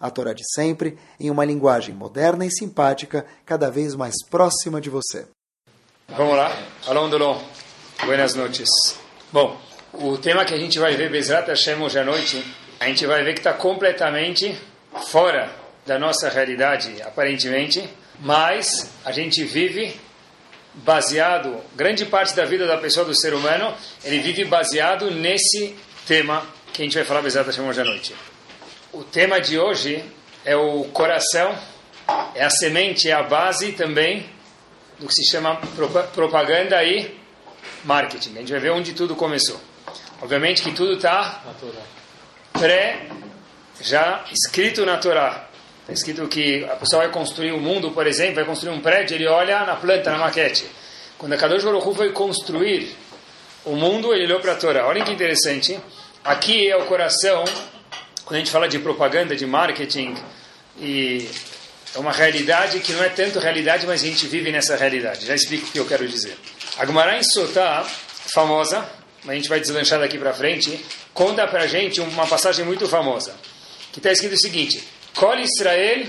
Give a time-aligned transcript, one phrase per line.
[0.00, 4.90] a Torá de sempre, em uma linguagem moderna e simpática, cada vez mais próxima de
[4.90, 5.26] você.
[6.08, 6.50] Vamos lá.
[6.86, 7.38] Alô, Dolon.
[8.04, 8.68] Buenas noites.
[9.32, 9.60] Bom,
[9.92, 12.42] o tema que a gente vai ver, Bezrat Hashem, hoje à noite,
[12.80, 14.58] a gente vai ver que está completamente
[15.08, 15.50] fora
[15.84, 17.88] da nossa realidade, aparentemente,
[18.20, 19.98] mas a gente vive
[20.74, 23.74] baseado, grande parte da vida da pessoa, do ser humano,
[24.04, 25.74] ele vive baseado nesse
[26.06, 28.14] tema que a gente vai falar exatamente hoje à noite.
[28.90, 30.02] O tema de hoje
[30.46, 31.54] é o coração,
[32.34, 34.26] é a semente, é a base também
[34.98, 35.56] do que se chama
[36.14, 37.14] propaganda e
[37.84, 38.36] marketing.
[38.36, 39.60] A gente vai ver onde tudo começou.
[40.22, 41.42] Obviamente que tudo está
[42.54, 43.08] pré,
[43.78, 45.48] já escrito na Torá.
[45.82, 49.16] Está escrito que a pessoa vai construir um mundo, por exemplo, vai construir um prédio,
[49.16, 50.64] ele olha na planta, na maquete.
[51.18, 52.96] Quando a Kadosh Baruch foi construir
[53.66, 54.86] o mundo, ele olhou para a Torá.
[54.86, 55.78] Olha que interessante.
[56.24, 57.44] Aqui é o coração,
[58.28, 60.14] quando a gente fala de propaganda, de marketing,
[60.78, 61.26] e
[61.94, 65.24] é uma realidade que não é tanto realidade, mas a gente vive nessa realidade.
[65.24, 66.36] Já explico o que eu quero dizer.
[66.76, 67.86] A Gemara em Sotá,
[68.34, 68.86] famosa,
[69.26, 70.78] a gente vai deslanchar daqui para frente,
[71.14, 73.34] conta para a gente uma passagem muito famosa,
[73.92, 76.06] que está escrito o seguinte, Kol Israel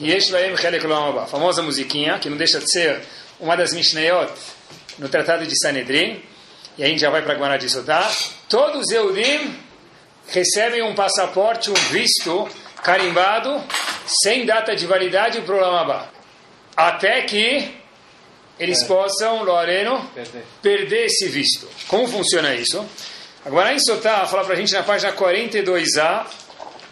[0.00, 3.02] Yesh Laem Chelek Loam Famosa musiquinha, que não deixa de ser
[3.38, 4.32] uma das Mishnayot
[4.98, 6.22] no Tratado de Sanedrin.
[6.78, 8.10] E a gente já vai para a Guará de Sotá.
[8.48, 9.71] Todos os Eudim
[10.28, 12.48] recebem um passaporte, um visto
[12.82, 13.62] carimbado,
[14.06, 16.08] sem data de validade para o Lamabá.
[16.76, 17.74] Até que
[18.58, 18.86] eles é.
[18.86, 20.44] possam, Loreno, perder.
[20.60, 21.68] perder esse visto.
[21.88, 22.84] Como funciona isso?
[23.44, 26.26] Agora em Sotá fala para a gente na página 42a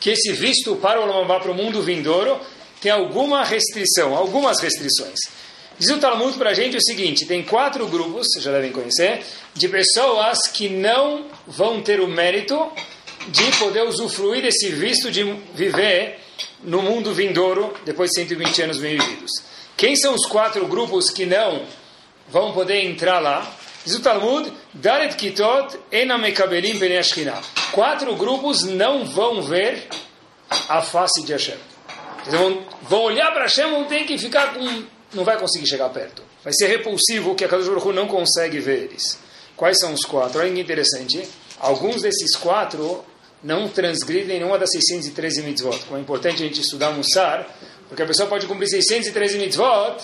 [0.00, 2.40] que esse visto para o Olamabá, para o mundo vindouro,
[2.80, 5.18] tem alguma restrição, algumas restrições.
[5.78, 9.22] Diz o Talmud para a gente o seguinte: tem quatro grupos, vocês já devem conhecer,
[9.54, 12.70] de pessoas que não vão ter o mérito
[13.30, 15.22] de poder usufruir desse visto de
[15.54, 16.18] viver
[16.62, 19.30] no mundo vindouro depois de 120 anos bem vividos.
[19.76, 21.64] Quem são os quatro grupos que não
[22.28, 23.50] vão poder entrar lá?
[23.84, 26.78] Diz o Talmud, Daret Kitot Enamekabelim
[27.72, 29.88] Quatro grupos não vão ver
[30.68, 31.56] a face de Hashem.
[32.26, 34.84] Eles vão, vão olhar para Hashem, vão ter que ficar com...
[35.14, 36.22] Não vai conseguir chegar perto.
[36.44, 39.18] Vai ser repulsivo que a Kadosh Baruch não consegue ver eles.
[39.56, 40.40] Quais são os quatro?
[40.40, 41.26] Olha que interessante.
[41.58, 43.04] Alguns desses quatro
[43.42, 45.78] não transgridem nenhuma das 613 mitzvot.
[45.86, 47.46] Como é importante a gente estudar Mussar,
[47.88, 49.96] porque a pessoa pode cumprir 613 mitzvot,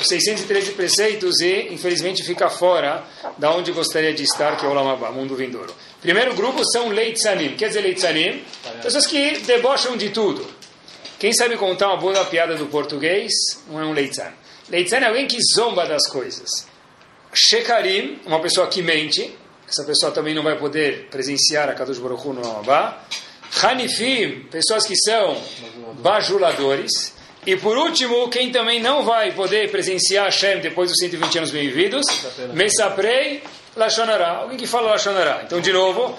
[0.00, 3.04] os 613 preceitos e, infelizmente, fica fora
[3.38, 5.74] da onde gostaria de estar, que é o Lamabá, mundo vindouro.
[6.00, 7.56] Primeiro grupo são leitzanim.
[7.56, 8.44] Quer dizer leitzanim?
[8.82, 10.46] Pessoas que debocham de tudo.
[11.18, 13.32] Quem sabe contar uma boa piada do português
[13.68, 14.32] não é um leitzan.
[14.68, 16.66] Leitzan é alguém que zomba das coisas.
[17.32, 19.32] Shekarim, uma pessoa que mente.
[19.72, 23.04] Essa pessoa também não vai poder presenciar a Kadosh Baruch Hu no Lamabá.
[23.62, 25.34] Hanifim, pessoas que são
[25.94, 27.14] bajuladores.
[27.46, 32.04] E por último, quem também não vai poder presenciar Hashem depois dos 120 anos bem-vindos,
[32.52, 33.42] Mesaprei
[33.74, 34.40] Lashonará.
[34.40, 35.40] Alguém que fala Lashonará.
[35.42, 36.18] Então, de novo.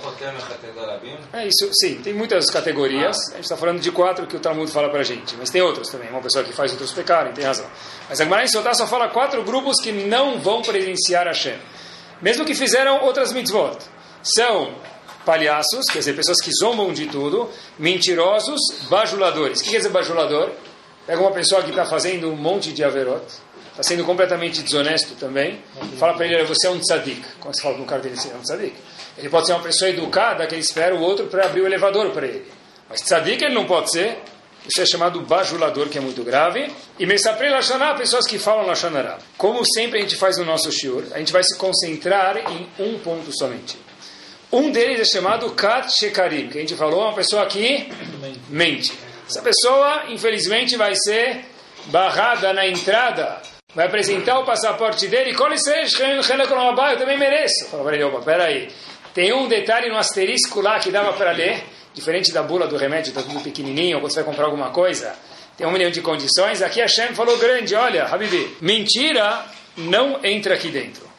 [1.31, 3.17] É isso, sim, tem muitas categorias.
[3.33, 5.35] A gente está falando de quatro que o Talmud fala para a gente.
[5.37, 6.09] Mas tem outras também.
[6.09, 7.67] Uma pessoa que faz outros pecarem, tem razão.
[8.09, 11.59] Mas a Gemara em só fala quatro grupos que não vão presenciar Hashem.
[12.23, 13.77] Mesmo que fizeram outras mitzvot.
[14.23, 14.73] São
[15.25, 18.59] palhaços, quer dizer, pessoas que zombam de tudo, mentirosos,
[18.89, 19.59] bajuladores.
[19.59, 20.49] O que quer dizer bajulador?
[21.05, 23.25] Pega uma pessoa que está fazendo um monte de averot,
[23.71, 25.61] está sendo completamente desonesto também,
[25.99, 27.21] fala para ele, você é um tzadik.
[27.41, 28.73] Como você fala para um cara dele, você é um tzadik.
[29.17, 32.09] Ele pode ser uma pessoa educada que ele espera o outro para abrir o elevador
[32.11, 32.49] para ele.
[32.89, 34.17] Mas tzadik ele não pode ser.
[34.67, 36.71] Isso é chamado bajulador, que é muito grave.
[36.97, 39.17] E Mesapre Lashaná, pessoas que falam Lashanará.
[39.37, 42.97] Como sempre a gente faz no nosso shiur, a gente vai se concentrar em um
[42.99, 43.77] ponto somente.
[44.51, 47.89] Um deles é chamado Kat Shekarim, que a gente falou, uma pessoa que
[48.49, 48.93] mente.
[49.27, 51.45] Essa pessoa, infelizmente, vai ser
[51.85, 53.41] barrada na entrada,
[53.73, 57.67] vai apresentar o passaporte dele, e eu também mereço.
[57.69, 58.69] Fala para ele, opa, peraí.
[59.13, 61.63] Tem um detalhe no asterisco lá que dava para ler,
[61.93, 65.15] diferente da bula do remédio, está tudo pequenininho, você vai comprar alguma coisa,
[65.57, 66.61] tem um milhão de condições.
[66.61, 69.45] Aqui a Shem falou grande, olha, Habibi, mentira
[69.77, 71.11] não entra aqui dentro.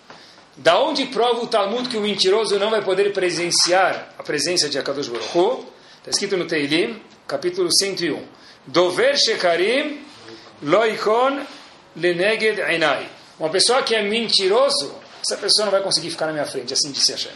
[0.57, 4.79] Da onde prova o Talmud que o mentiroso não vai poder presenciar a presença de
[4.79, 5.67] Akadosh Baruch?
[5.99, 8.23] Está escrito no Teilim, capítulo 101.
[8.67, 10.05] Dover Shekarim
[10.63, 11.45] loikon
[11.97, 13.09] leneged enai.
[13.39, 14.95] Uma pessoa que é mentiroso,
[15.27, 17.33] essa pessoa não vai conseguir ficar na minha frente, assim disse Hashem.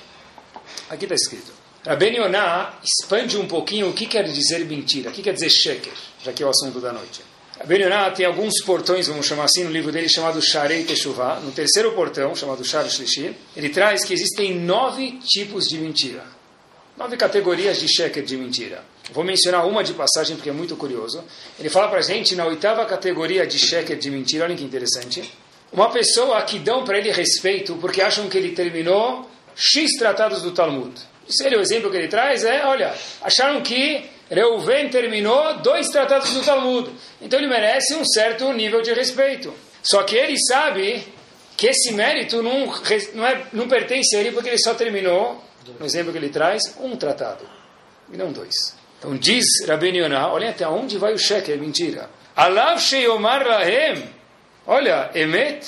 [0.88, 1.57] Aqui está escrito.
[1.88, 5.94] Rabben Yonah expande um pouquinho o que quer dizer mentira, o que quer dizer sheker,
[6.22, 7.22] já que é o assunto da noite.
[7.58, 11.40] Rabben Yonah tem alguns portões, vamos chamar assim, no livro dele chamado Sharei Teshuvah.
[11.40, 16.24] No terceiro portão, chamado Shar Shlishi, ele traz que existem nove tipos de mentira.
[16.94, 18.84] Nove categorias de sheker de mentira.
[19.10, 21.24] Vou mencionar uma de passagem porque é muito curioso.
[21.58, 25.22] Ele fala para gente na oitava categoria de sheker de mentira, olha que interessante.
[25.72, 29.26] Uma pessoa que dão para ele respeito porque acham que ele terminou
[29.56, 30.92] X tratados do Talmud.
[31.28, 36.42] Seria o exemplo que ele traz é, olha, acharam que Reuven terminou dois tratados do
[36.42, 36.90] Talmud.
[37.20, 39.52] Então ele merece um certo nível de respeito.
[39.82, 41.06] Só que ele sabe
[41.56, 42.66] que esse mérito não,
[43.14, 45.42] não, é, não pertence a ele porque ele só terminou,
[45.78, 47.48] no exemplo que ele traz, um tratado.
[48.12, 48.76] E não dois.
[48.98, 52.10] Então diz Rabbi Yonah, olha até onde vai o cheque, é mentira.
[52.34, 53.44] Alav sheyomar
[54.66, 55.66] olha, emet,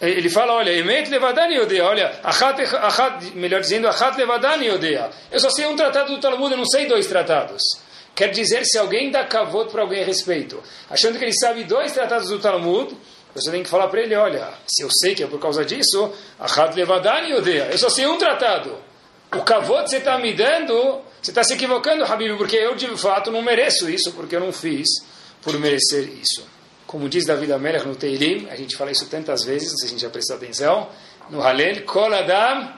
[0.00, 5.10] ele fala, olha, Emet levadani odeia, olha, achat, achat, melhor dizendo, achat levadani odeia.
[5.30, 7.62] Eu só sei um tratado do Talmud, eu não sei dois tratados.
[8.14, 11.92] Quer dizer, se alguém dá kavod para alguém a respeito, achando que ele sabe dois
[11.92, 12.96] tratados do Talmud,
[13.34, 16.12] você tem que falar para ele, olha, se eu sei que é por causa disso,
[16.38, 17.68] achat levadani odeia.
[17.70, 18.76] Eu só sei um tratado.
[19.32, 23.30] O kavod você está me dando, você está se equivocando, Habib, porque eu de fato
[23.30, 24.88] não mereço isso, porque eu não fiz
[25.42, 26.44] por merecer isso.
[26.90, 29.94] Como diz David Amelech no Teilim, a gente fala isso tantas vezes, não sei se
[29.94, 30.88] a gente já prestou atenção,
[31.30, 32.68] no Halel, Kol Adam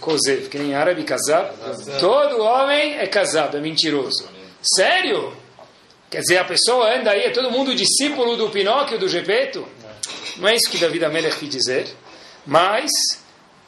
[0.00, 1.54] Kozev, que nem árabe, Kazab.
[2.00, 4.26] Todo homem é Kazab, é mentiroso.
[4.62, 5.36] Sério?
[6.10, 9.68] Quer dizer, a pessoa anda aí, é todo mundo discípulo do Pinóquio, do Gepeto?
[10.38, 11.86] Não é isso que David Amelech quis dizer.
[12.46, 12.90] Mas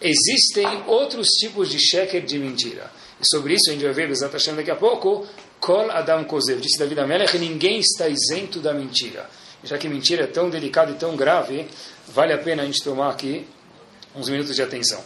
[0.01, 2.91] existem outros tipos de sheker de mentira.
[3.21, 5.27] E sobre isso a gente vai ver Bezat Hashem daqui a pouco.
[5.61, 6.61] Kol Adam Kozev.
[6.61, 9.29] Disse David Amelech, ninguém está isento da mentira.
[9.65, 11.67] Já que mentira é tão delicada e tão grave,
[12.09, 13.47] vale a pena a gente tomar aqui
[14.15, 15.03] uns minutos de atenção.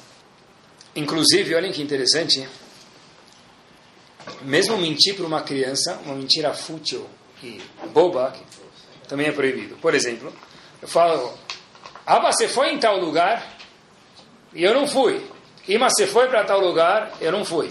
[0.95, 2.47] Inclusive, olhem que interessante,
[4.43, 7.07] mesmo mentir para uma criança, uma mentira fútil
[7.43, 7.61] e
[7.93, 8.35] boba,
[9.09, 9.77] também é proibido.
[9.77, 10.33] Por exemplo,
[10.83, 11.33] eu falo,
[12.05, 13.57] Aba, você foi em tal lugar
[14.53, 15.25] e eu não fui.
[15.67, 17.71] Ima, você foi para tal lugar, eu não fui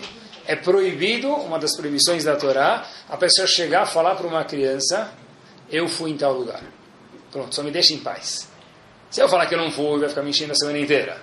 [0.50, 5.14] é proibido, uma das proibições da Torá, a pessoa chegar a falar para uma criança,
[5.72, 6.64] eu fui em tal lugar.
[7.32, 8.50] Pronto, só me deixa em paz.
[9.12, 11.22] Se eu falar que eu não fui, vai ficar me enchendo a semana inteira.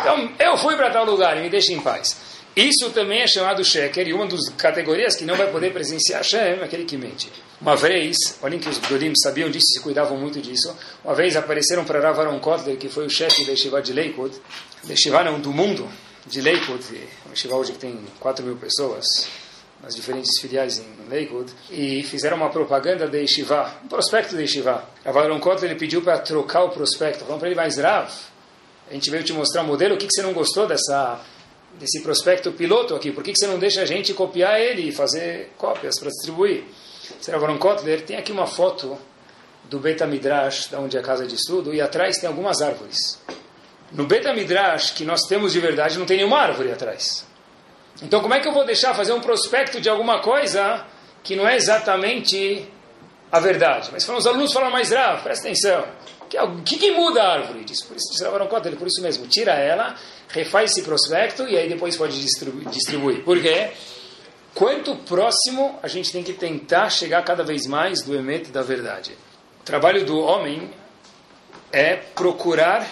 [0.00, 2.16] Então, eu fui para tal lugar e me deixa em paz.
[2.54, 6.38] Isso também é chamado sheker, e uma das categorias que não vai poder presenciar Shem
[6.38, 7.32] é aquele que mente.
[7.60, 10.72] Uma vez, olhem que os Godim sabiam disso, se cuidavam muito disso,
[11.04, 14.36] uma vez apareceram para Rav Kotler, que foi o chefe da Yeshiva de Lakewood,
[14.84, 15.88] da Yeshiva não, do mundo,
[16.28, 16.84] de Lakewood,
[17.26, 19.06] um Yeshiva hoje que tem 4 mil pessoas,
[19.82, 24.84] nas diferentes filiais em Lakewood, e fizeram uma propaganda de Yeshiva, um prospecto de Yeshiva.
[25.04, 28.12] Rav Aaron Kotler ele pediu para trocar o prospecto, falando para ele, mais Rav,
[28.90, 31.20] a gente veio te mostrar um modelo, o que, que você não gostou dessa,
[31.78, 33.10] desse prospecto piloto aqui?
[33.10, 36.64] Por que, que você não deixa a gente copiar ele e fazer cópias para distribuir?
[37.26, 38.98] Rav Aaron Kotler tem aqui uma foto
[39.64, 43.18] do Beta Midrash, da onde é a casa de estudo, e atrás tem algumas árvores.
[43.92, 47.26] No Beta Midrash, que nós temos de verdade, não tem nenhuma árvore atrás.
[48.02, 50.84] Então, como é que eu vou deixar fazer um prospecto de alguma coisa
[51.22, 52.68] que não é exatamente
[53.32, 53.88] a verdade?
[53.92, 55.84] Mas os alunos falam mais grave, presta atenção.
[56.20, 57.64] O que, que, muda a árvore?
[57.64, 59.26] Diz, por isso, gravaram conta, por isso mesmo.
[59.26, 59.96] Tira ela,
[60.28, 62.68] refaz esse prospecto e aí depois pode distribuir.
[62.68, 63.24] distribuir.
[63.24, 63.70] Por quê?
[64.54, 69.16] Quanto próximo a gente tem que tentar chegar cada vez mais do emete da verdade.
[69.60, 70.70] O trabalho do homem
[71.72, 72.86] é procurar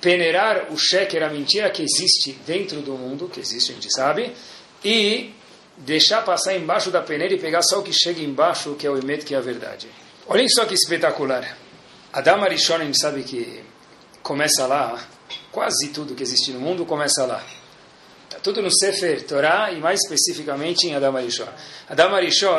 [0.00, 4.32] peneirar o sheker, a mentira que existe dentro do mundo, que existe, a gente sabe,
[4.84, 5.34] e
[5.78, 8.98] deixar passar embaixo da peneira e pegar só o que chega embaixo, que é o
[8.98, 9.88] emet, que é a verdade.
[10.26, 11.56] Olhem só que espetacular.
[12.12, 13.62] Adam gente sabe que
[14.22, 14.98] começa lá,
[15.52, 17.44] quase tudo que existe no mundo começa lá.
[18.24, 21.46] Está tudo no Sefer Torah e mais especificamente em Adam Arishon.
[21.88, 22.58] Adam Arishon,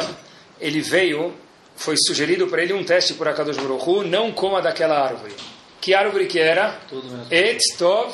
[0.60, 1.34] ele veio,
[1.76, 5.34] foi sugerido para ele um teste por Akadosh Baruch Hu, não coma daquela árvore.
[5.88, 6.78] Que árvore que era?
[7.32, 8.14] Et Tov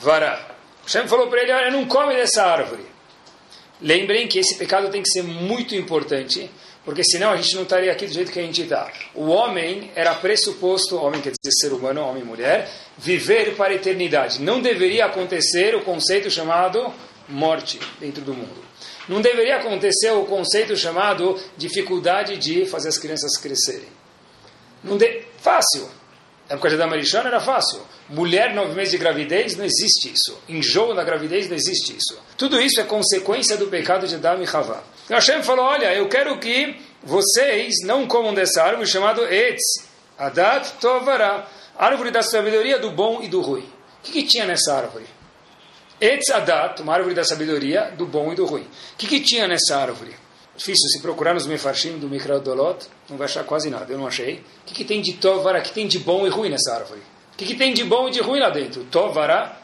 [0.00, 0.38] Vara.
[0.82, 2.84] Hashem falou para ele, olha, não come dessa árvore.
[3.80, 6.50] Lembrem que esse pecado tem que ser muito importante,
[6.84, 8.92] porque senão a gente não estaria aqui do jeito que a gente está.
[9.14, 13.76] O homem era pressuposto, homem quer dizer ser humano, homem e mulher, viver para a
[13.76, 14.42] eternidade.
[14.42, 16.92] Não deveria acontecer o conceito chamado
[17.26, 18.62] morte dentro do mundo.
[19.08, 23.88] Não deveria acontecer o conceito chamado dificuldade de fazer as crianças crescerem.
[24.82, 25.22] Não de...
[25.38, 26.03] Fácil.
[26.48, 27.80] Na época de Adam Arishon era fácil.
[28.08, 30.38] Mulher, nove meses de gravidez, não existe isso.
[30.48, 32.18] Enjoo na gravidez, não existe isso.
[32.36, 34.82] Tudo isso é consequência do pecado de Adam e Havá.
[35.04, 40.72] Então Hashem falou, olha, eu quero que vocês não comam dessa árvore chamada Etz, Adat
[40.80, 41.46] Tovara,
[41.76, 43.62] árvore da sabedoria do bom e do ruim.
[43.62, 45.06] O que, que tinha nessa árvore?
[45.98, 48.64] Etz Adat, uma árvore da sabedoria do bom e do ruim.
[48.64, 50.14] O que, que tinha nessa árvore?
[50.56, 54.06] Difícil, se procurar nos Mefarshim do Mikra Dolot, não vai achar quase nada, eu não
[54.06, 54.36] achei.
[54.36, 57.00] O que, que tem de Tovara, o que tem de bom e ruim nessa árvore?
[57.32, 58.84] O que, que tem de bom e de ruim lá dentro?
[58.84, 59.58] Tovara,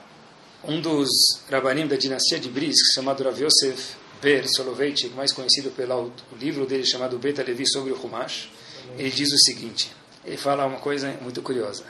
[0.65, 1.09] um dos
[1.49, 6.85] rabanim da dinastia de Bris, chamado Rav Yosef Ber Soloveitchik, mais conhecido pelo livro dele
[6.85, 8.51] chamado Beta Levi sobre o Humash,
[8.99, 9.91] ele diz o seguinte,
[10.25, 11.85] ele fala uma coisa muito curiosa.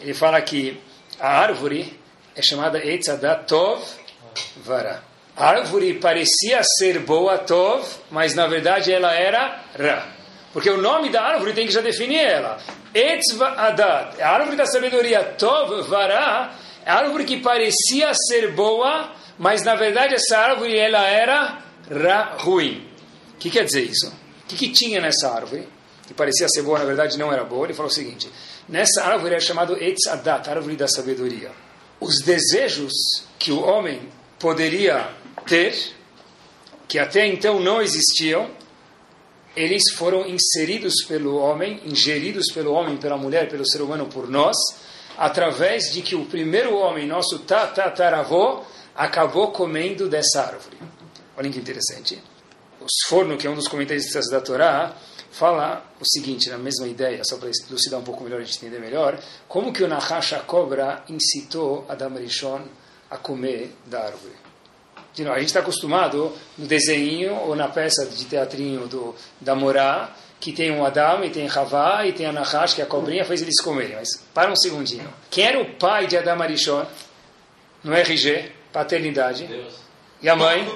[0.00, 0.80] Ele fala que
[1.18, 1.98] a árvore
[2.34, 3.82] é chamada Eitzadat Tov
[4.56, 5.09] Vara.
[5.40, 10.06] Árvore parecia ser boa, Tov, mas na verdade ela era Ra.
[10.52, 12.58] Porque o nome da árvore tem que já definir ela.
[12.92, 16.52] Etzvadat, a árvore da sabedoria, Tov Vara,
[16.84, 22.36] é a árvore que parecia ser boa, mas na verdade essa árvore ela era Ra
[22.38, 22.86] ruim.
[23.34, 24.08] O que quer dizer isso?
[24.44, 25.66] O que, que tinha nessa árvore?
[26.06, 27.64] Que parecia ser boa, na verdade não era boa.
[27.64, 28.28] Ele falou o seguinte:
[28.68, 31.50] nessa árvore é chamado Etzadat, árvore da sabedoria.
[31.98, 32.92] Os desejos
[33.38, 34.02] que o homem
[34.38, 35.08] poderia
[35.44, 35.74] ter,
[36.88, 38.50] que até então não existiam,
[39.56, 44.56] eles foram inseridos pelo homem, ingeridos pelo homem, pela mulher, pelo ser humano, por nós,
[45.16, 48.62] através de que o primeiro homem, nosso tataravô,
[48.94, 50.78] acabou comendo dessa árvore.
[51.36, 52.22] Olhem que interessante.
[52.80, 54.96] O Sforno, que é um dos comentaristas da Torá,
[55.30, 58.80] fala o seguinte, na mesma ideia, só para elucidar um pouco melhor, a gente entender
[58.80, 59.18] melhor,
[59.48, 62.62] como que o Nahash, a cobra, incitou Adam Rishon
[63.10, 64.49] a comer da árvore.
[65.14, 69.54] De novo, a gente está acostumado no desenho ou na peça de teatrinho do, da
[69.54, 72.86] Morá, que tem um Adam e tem Havá e tem a Nahash, que é a
[72.86, 73.96] cobrinha, fez eles comerem.
[73.96, 75.12] Mas para um segundinho.
[75.30, 76.86] Quem era o pai de Adam Arishon?
[77.82, 79.46] No RG, paternidade.
[79.46, 79.74] Deus.
[80.22, 80.66] E a mãe?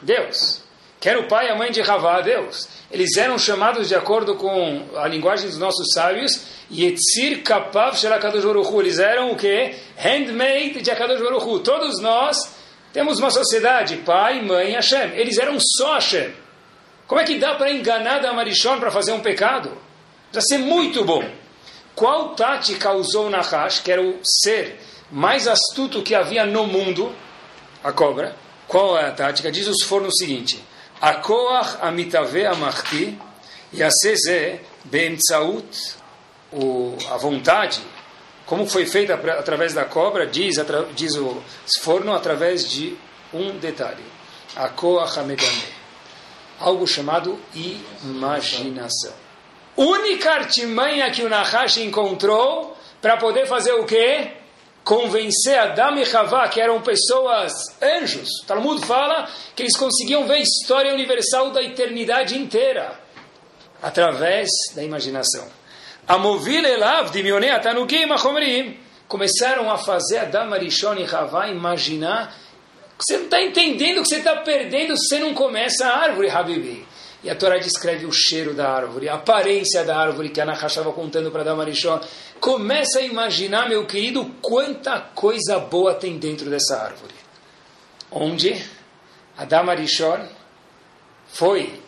[0.00, 0.62] Deus.
[1.00, 2.20] Quem era o pai e a mãe de Havá?
[2.20, 2.68] Deus.
[2.90, 8.44] Eles eram chamados de acordo com a linguagem dos nossos sábios, Yetzir Kapav Shelakadosh
[8.78, 9.74] Eles eram o quê?
[9.96, 11.20] Handmade de Akadosh
[11.64, 12.59] Todos nós
[12.92, 15.12] temos uma sociedade, pai, mãe, Hashem.
[15.14, 16.32] Eles eram só Hashem.
[17.06, 19.76] Como é que dá para enganar da Marishon para fazer um pecado?
[20.30, 21.24] Precisa ser muito bom.
[21.94, 24.80] Qual tática usou Nahash, que era o ser
[25.10, 27.14] mais astuto que havia no mundo,
[27.82, 28.36] a cobra?
[28.66, 29.50] Qual é a tática?
[29.50, 30.62] Diz os fornos o seguinte:
[31.00, 33.18] Akoach amitave amachti
[33.72, 35.96] yaseze beemtsaut
[37.10, 37.80] a vontade,
[38.50, 40.56] como foi feita através da cobra, diz,
[40.96, 41.40] diz o
[41.82, 42.96] forno, através de
[43.32, 44.02] um detalhe.
[44.56, 45.62] Akoach amedame
[46.58, 47.38] algo chamado
[48.02, 49.12] imaginação.
[49.76, 54.32] Única artimanha que o Nahash encontrou para poder fazer o quê?
[54.82, 58.28] Convencer Adam e Havá, que eram pessoas anjos.
[58.42, 62.98] O Talmud fala que eles conseguiam ver a história universal da eternidade inteira
[63.80, 65.59] através da imaginação.
[66.10, 68.76] Amovil elav dimionei atanukim achomrim.
[69.06, 72.34] Começaram a fazer Adam, Arishon e Havá imaginar
[73.00, 76.86] você não está entendendo que você está perdendo se você não começa a árvore, Habibi.
[77.24, 80.72] E a Torá descreve o cheiro da árvore, a aparência da árvore que a Nahash
[80.72, 81.98] estava contando para Damarishon.
[82.38, 87.14] Começa a imaginar, meu querido, quanta coisa boa tem dentro dessa árvore.
[88.10, 88.62] Onde
[89.36, 90.26] a Damarishon
[91.28, 91.80] foi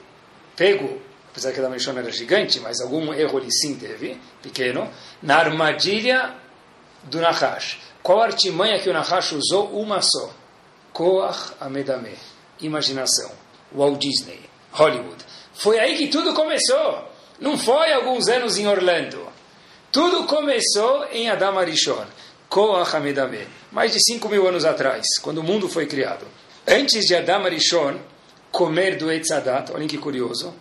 [0.56, 1.00] pego,
[1.32, 4.88] apesar que a Damarishon era gigante, mas algum erro ele sim teve, pequeno,
[5.20, 6.34] na armadilha
[7.04, 7.78] do Nahash.
[8.02, 9.70] Qual artimanha que o Nahash usou?
[9.72, 10.42] Uma só
[10.92, 12.14] Koach Amedame,
[12.60, 13.30] imaginação.
[13.74, 14.40] Walt Disney,
[14.72, 15.24] Hollywood.
[15.54, 17.10] Foi aí que tudo começou.
[17.40, 19.26] Não foi alguns anos em Orlando.
[19.90, 22.04] Tudo começou em Adam Arishon.
[22.48, 23.48] Koach Amedame.
[23.70, 26.26] Mais de 5 mil anos atrás, quando o mundo foi criado.
[26.68, 27.98] Antes de Adam Arishon
[28.50, 30.54] comer do Etzadat, olhem que curioso,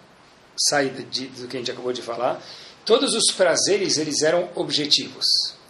[0.58, 2.42] sai do que a gente acabou de falar,
[2.86, 5.26] todos os prazeres eles eram objetivos.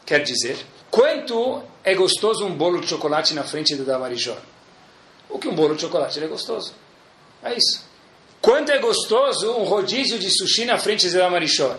[0.05, 0.57] Quer dizer,
[0.89, 4.37] quanto é gostoso um bolo de chocolate na frente do Damarishon?
[5.31, 6.73] o que um bolo de chocolate é gostoso.
[7.41, 7.83] É isso.
[8.41, 11.75] Quanto é gostoso um rodízio de sushi na frente de Adama Rishon?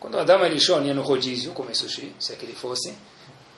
[0.00, 2.94] Quando o Adama Rishon ia no rodízio comer sushi, se é que ele fosse,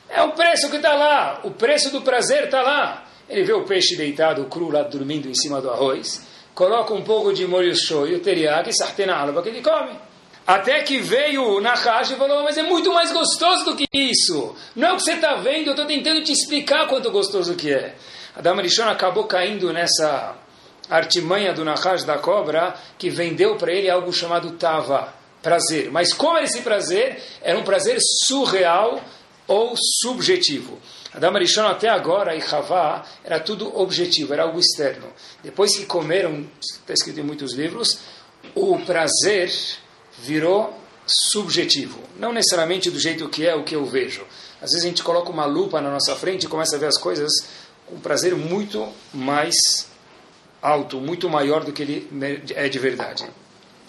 [0.09, 3.07] é o preço que está lá, o preço do prazer está lá.
[3.28, 6.23] Ele vê o peixe deitado, cru, lá dormindo em cima do arroz,
[6.54, 9.92] coloca um pouco de molho shoyu, teriyaki, sartena alba, que ele come.
[10.47, 14.54] Até que veio o Nahash e falou, mas é muito mais gostoso do que isso.
[14.75, 17.73] Não é o que você está vendo, eu estou tentando te explicar quanto gostoso que
[17.73, 17.95] é.
[18.35, 20.35] Adam Rishon acabou caindo nessa
[20.88, 25.90] artimanha do Nahash da cobra, que vendeu para ele algo chamado Tava, prazer.
[25.90, 27.23] Mas como era esse prazer?
[27.42, 29.00] Era um prazer surreal
[29.47, 30.78] ou subjetivo.
[31.12, 35.09] Adam Rishon até agora e Havá era tudo objetivo, era algo externo.
[35.43, 37.99] Depois que comeram, está escrito em muitos livros,
[38.55, 39.52] o prazer
[40.19, 40.79] virou
[41.33, 44.25] subjetivo, não necessariamente do jeito que é o que eu vejo.
[44.62, 46.99] Às vezes a gente coloca uma lupa na nossa frente e começa a ver as
[46.99, 47.33] coisas
[47.87, 49.57] com um prazer muito mais
[50.62, 52.09] alto, muito maior do que ele
[52.55, 53.26] é de verdade.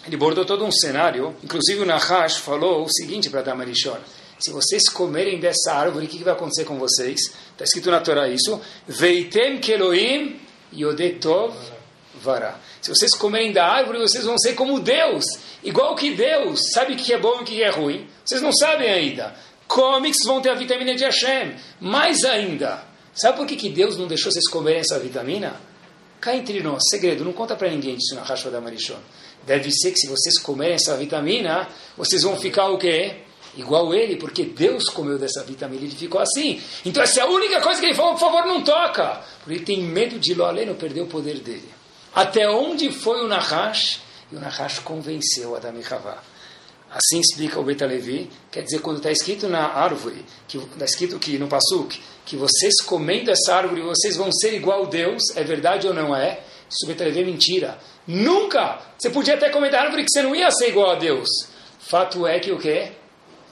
[0.07, 3.97] Ele bordou todo um cenário, inclusive o Nahash falou o seguinte para Damarishon,
[4.41, 7.19] se vocês comerem dessa árvore, o que, vai acontecer com vocês?
[7.51, 10.39] Está escrito na Torá isso, Veitem keloim
[10.74, 11.53] yodetov
[12.15, 12.60] vara.
[12.81, 15.25] Se vocês comerem da árvore, vocês vão ser como Deus,
[15.63, 18.07] igual que Deus, sabe o que é bom e o que é ruim.
[18.24, 19.36] Vocês não sabem ainda.
[19.67, 21.55] Que vão ter a vitamina de Hashem.
[21.79, 22.83] Mais ainda,
[23.13, 25.62] sabe por que, que Deus não deixou vocês comerem essa vitamina?
[26.19, 29.00] Cá entre nós, segredo, não conta para ninguém disso na Rashva da Marichon.
[29.45, 31.67] Deve ser que se vocês comerem essa vitamina,
[31.98, 33.15] vocês vão ficar o quê?
[33.58, 36.62] Igual ele, porque Deus comeu dessa vitamina ele ficou assim.
[36.86, 39.22] Então essa é a única coisa que ele falou, por favor, não toca.
[39.39, 41.70] Porque ele tem medo de Loaleno perder o poder dele.
[42.13, 44.01] Até onde foi o Nahash?
[44.31, 46.24] E o Nahash convenceu Adam e Havá.
[46.89, 51.15] Assim explica o Beta Levi, quer dizer, quando está escrito na árvore, que está escrito
[51.15, 55.43] aqui no Pasuk, que vocês comendo essa árvore, vocês vão ser igual a Deus, é
[55.43, 56.41] verdade ou não é?
[56.70, 57.79] Isso Beta Levi é mentira.
[58.05, 58.81] Nunca!
[58.98, 61.29] Você podia até comer da árvore que você não ia ser igual a Deus.
[61.79, 62.91] Fato é que o quê?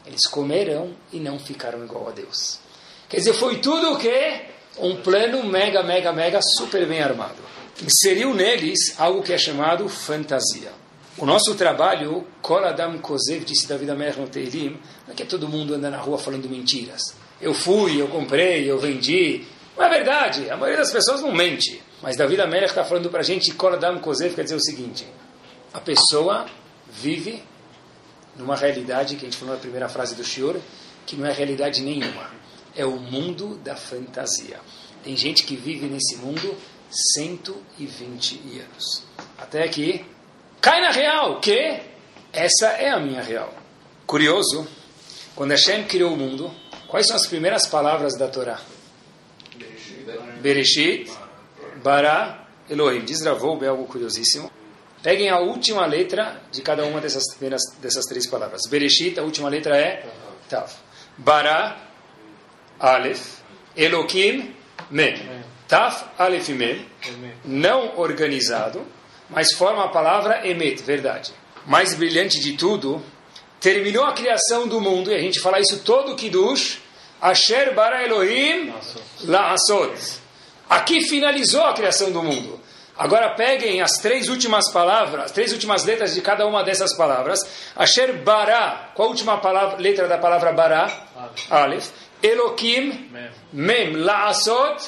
[0.10, 2.60] Eles comerão e não ficaram igual a Deus.
[3.08, 4.42] Quer dizer, foi tudo o quê?
[4.80, 7.38] Um plano mega, mega, mega super bem armado.
[7.84, 10.72] Inseriu neles algo que é chamado fantasia.
[11.16, 15.48] O nosso trabalho, Kol Adam Kozev, disse David Amer no Teilim, não é que todo
[15.48, 17.14] mundo anda na rua falando mentiras.
[17.40, 19.46] Eu fui, eu comprei, eu vendi.
[19.78, 21.84] Não é verdade, a maioria das pessoas não mente.
[22.02, 25.06] Mas David Amer está falando para a gente, Kol Adam Kozev quer dizer o seguinte,
[25.72, 26.48] a pessoa
[26.90, 27.44] vive
[28.40, 30.58] numa realidade que a gente falou na primeira frase do Shior,
[31.06, 32.32] que não é realidade nenhuma.
[32.76, 34.60] É o mundo da fantasia.
[35.04, 36.56] Tem gente que vive nesse mundo
[36.90, 39.04] 120 anos.
[39.38, 40.06] Até que
[40.62, 41.80] Cai na real, que
[42.34, 43.54] essa é a minha real.
[44.06, 44.68] Curioso,
[45.34, 46.52] quando Hashem criou o mundo,
[46.86, 48.60] quais são as primeiras palavras da Torá?
[50.42, 51.10] Bereshit,
[51.82, 53.06] Bara, Elohim.
[53.06, 54.52] Diz Ravou, é algo curiosíssimo.
[55.02, 57.24] Peguem a última letra de cada uma dessas,
[57.80, 58.62] dessas três palavras.
[58.70, 60.06] Bereshit, a última letra é
[60.50, 60.72] Tav.
[61.18, 61.78] Bara,
[62.80, 63.40] Aleph.
[63.76, 64.54] Elohim,
[64.90, 65.44] Mem.
[65.68, 66.86] Tav, Aleph e Mem.
[67.46, 68.86] Não organizado
[69.30, 71.32] mas forma a palavra emet, verdade.
[71.66, 73.04] Mais brilhante de tudo,
[73.60, 76.80] terminou a criação do mundo, e a gente fala isso todo o Kiddush,
[77.22, 78.74] Asher bara Elohim
[79.26, 79.94] la'asot.
[80.70, 82.59] Aqui finalizou a criação do mundo.
[83.00, 87.40] Agora peguem as três últimas palavras, as três últimas letras de cada uma dessas palavras.
[87.74, 90.92] Asher bara, qual a última palavra, letra da palavra bara?
[91.50, 91.92] Aleph.
[92.22, 93.10] Elohim,
[93.54, 94.84] mem, la'asot,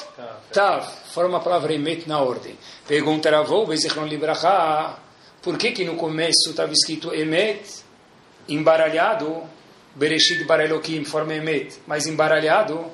[0.52, 0.86] tav.
[1.14, 2.58] Forma a palavra emet na ordem.
[2.86, 4.98] Pergunta Ravou, Bezichron Libraha,
[5.40, 7.64] por que que no começo estava escrito Emet,
[8.46, 9.42] embaralhado,
[9.94, 12.84] Bereshit Barelokim, forma Emet, mas embaralhado,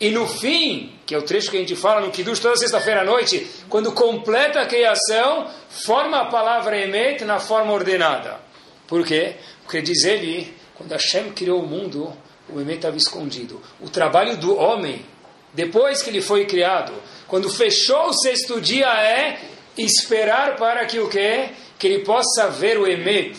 [0.00, 3.02] e no fim, que é o trecho que a gente fala no Kiddush toda sexta-feira
[3.02, 8.40] à noite, quando completa a criação, forma a palavra Emet na forma ordenada.
[8.86, 9.34] Por quê?
[9.62, 12.10] Porque diz ele, quando Hashem criou o mundo,
[12.48, 13.60] o Emet estava escondido.
[13.78, 15.04] O trabalho do homem,
[15.52, 16.94] depois que ele foi criado,
[17.28, 19.38] quando fechou o sexto dia é
[19.76, 21.50] esperar para que o quê?
[21.78, 23.36] Que ele possa ver o Emet,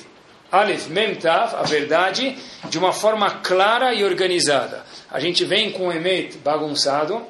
[0.52, 2.38] Aleph Mem Tav, a verdade,
[2.70, 4.84] de uma forma clara e organizada.
[5.10, 7.26] A gente vem com o Emet bagunçado,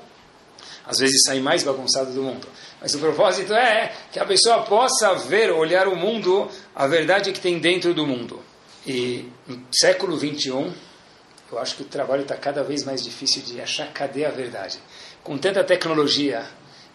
[0.86, 2.48] às vezes sai mais bagunçado do mundo.
[2.82, 7.40] Mas o propósito é que a pessoa possa ver, olhar o mundo, a verdade que
[7.40, 8.42] tem dentro do mundo.
[8.86, 10.74] E no século 21,
[11.52, 14.80] eu acho que o trabalho está cada vez mais difícil de achar cadê a verdade
[15.24, 16.46] com tanta tecnologia,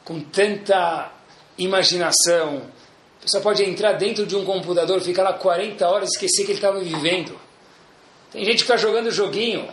[0.04, 1.12] com tanta
[1.58, 2.62] imaginação,
[3.26, 6.58] pessoa pode entrar dentro de um computador, ficar lá 40 horas e esquecer que ele
[6.58, 7.38] estava vivendo.
[8.30, 9.68] Tem gente que está jogando joguinho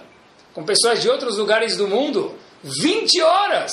[0.54, 3.72] com pessoas de outros lugares do mundo, 20 horas,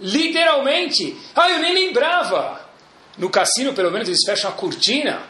[0.00, 1.16] literalmente.
[1.34, 2.60] Ah, eu nem lembrava.
[3.16, 5.22] No cassino, pelo menos, eles fecham a cortina.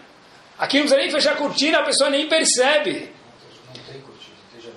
[0.59, 3.13] Aqui não precisa nem fechar a cortina, a pessoa nem percebe.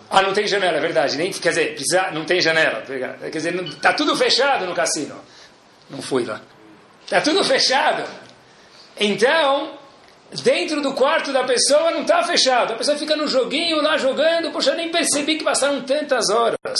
[0.09, 1.17] Ah, não tem janela, é verdade.
[1.17, 2.81] Nem, quer dizer, precisa, não tem janela.
[2.81, 5.15] Quer dizer, está tudo fechado no cassino.
[5.89, 6.41] Não fui lá.
[7.05, 8.26] Está tudo fechado.
[8.99, 9.77] Então,
[10.43, 12.73] dentro do quarto da pessoa não está fechado.
[12.73, 14.51] A pessoa fica no joguinho lá jogando.
[14.51, 16.79] Poxa, eu nem percebi que passaram tantas horas.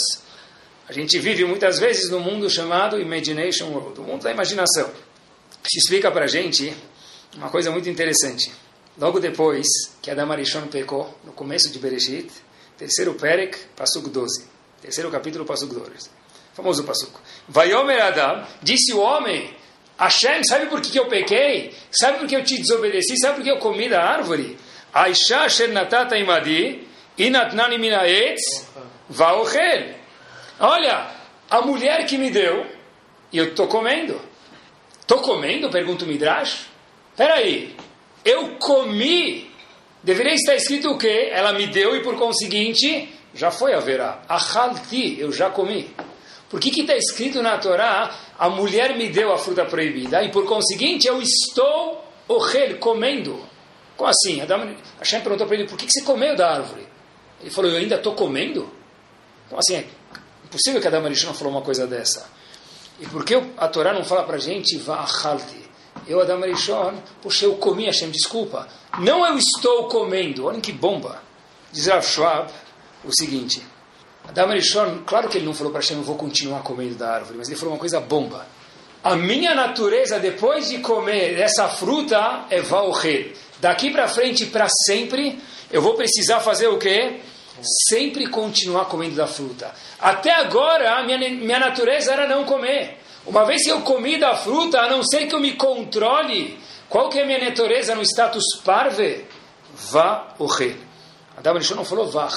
[0.88, 4.90] A gente vive muitas vezes no mundo chamado Imagination World, o mundo da imaginação.
[5.62, 6.74] Se explica para a gente
[7.36, 8.50] uma coisa muito interessante.
[8.98, 9.66] Logo depois
[10.00, 12.32] que Adam Arishon pecou, no começo de Bereshit,
[12.76, 14.44] Terceiro Perek, Pasuk 12.
[14.80, 16.10] Terceiro capítulo, Pasuk 12.
[16.54, 17.12] Famoso Pasuk.
[17.46, 19.54] Vaiomer Adam, disse o homem,
[19.98, 21.74] Hashem, sabe por que, eu pequei?
[21.90, 23.16] Sabe por que eu te desobedeci?
[23.18, 24.56] Sabe por que eu comi da árvore?
[24.94, 26.86] Aisha Sher Natata Imadi
[27.18, 28.68] Inatnani Minaetz
[29.08, 29.96] Vaochel.
[30.60, 31.10] Olha,
[31.50, 32.64] a mulher que me deu,
[33.32, 34.20] e eu estou comendo.
[35.00, 35.70] Estou comendo?
[35.70, 36.66] Pergunta o Midrash.
[37.16, 37.74] Peraí,
[38.24, 39.50] eu comi.
[40.02, 41.28] Deveria estar escrito o quê?
[41.32, 44.22] Ela me deu e por conseguinte já foi a verá.
[44.28, 45.92] Achalti, eu já comi.
[46.48, 50.46] Por que está escrito na Torá, a mulher me deu a fruta proibida e por
[50.46, 53.44] conseguinte eu estou orel, comendo?
[53.96, 54.40] Como assim?
[54.40, 56.86] Adam, Hashem perguntou para ele, por que, que você comeu da árvore?
[57.40, 58.70] Ele falou, eu ainda estou comendo?
[59.46, 59.86] Então assim, é
[60.44, 62.30] impossível que Adam Arishon falou uma coisa dessa.
[63.00, 65.68] E por que a Torá não fala para a gente, vá achalti?
[66.06, 68.66] Eu, Adam Arishon, poxa, eu comi, Hashem, desculpa.
[69.00, 71.22] Não eu estou comendo, olhem que bomba.
[71.72, 72.50] Diz Rav Schwab
[73.04, 73.62] o seguinte,
[74.28, 77.38] Adam Arishon, claro que ele não falou para Hashem, eu vou continuar comendo da árvore,
[77.38, 78.46] mas ele falou uma coisa bomba.
[79.02, 83.34] A minha natureza, depois de comer essa fruta, é valher.
[83.58, 85.38] Daqui para frente, para sempre,
[85.70, 87.20] eu vou precisar fazer o quê?
[87.88, 89.72] Sempre continuar comendo da fruta.
[89.98, 92.98] Até agora, a minha, minha natureza era não comer.
[93.24, 97.08] Uma vez que eu comi da fruta, a não ser que eu me controle, qual
[97.08, 99.24] que é a minha natureza no status parve?
[99.90, 100.76] Vá o rei.
[101.36, 102.28] Adam Arishon não falou vá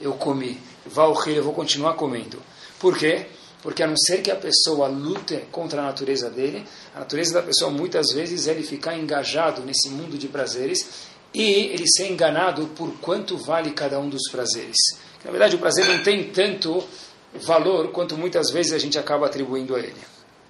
[0.00, 0.60] eu comi.
[1.24, 2.42] Rei, eu vou continuar comendo.
[2.78, 3.26] Por quê?
[3.62, 7.42] Porque a não ser que a pessoa lute contra a natureza dele, a natureza da
[7.42, 12.66] pessoa muitas vezes é ele ficar engajado nesse mundo de prazeres e ele ser enganado
[12.68, 14.76] por quanto vale cada um dos prazeres.
[15.24, 16.82] Na verdade, o prazer não tem tanto
[17.34, 20.00] valor quanto muitas vezes a gente acaba atribuindo a ele.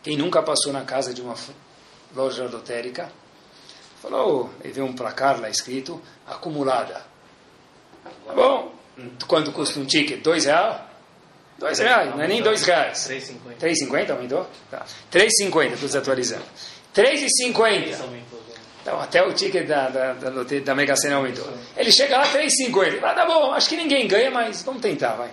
[0.03, 1.35] Quem nunca passou na casa de uma
[2.15, 3.11] loja lotérica,
[4.01, 7.05] falou, ele vê um placar lá escrito, acumulada.
[8.27, 8.76] Tá bom,
[9.27, 10.23] quanto custa um ticket?
[10.23, 10.81] Dois reais?
[11.59, 13.09] Dois reais, não é nem dois reais.
[13.09, 13.57] 3,50.
[13.59, 14.47] 3,50 aumentou?
[14.71, 14.85] Tá.
[15.11, 16.45] 3,50, estou desatualizando.
[16.95, 17.97] 3,50.
[18.83, 21.49] Então, até o ticket da, da, da, da Mega Sena aumentou.
[21.77, 23.01] Ele chega lá 3,50.
[23.03, 25.31] Ah, tá bom, acho que ninguém ganha, mas vamos tentar, vai.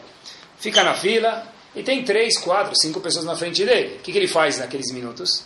[0.57, 1.45] Fica na fila
[1.75, 3.97] e tem 3, 4, 5 pessoas na frente dele.
[3.97, 5.45] O que, que ele faz naqueles minutos?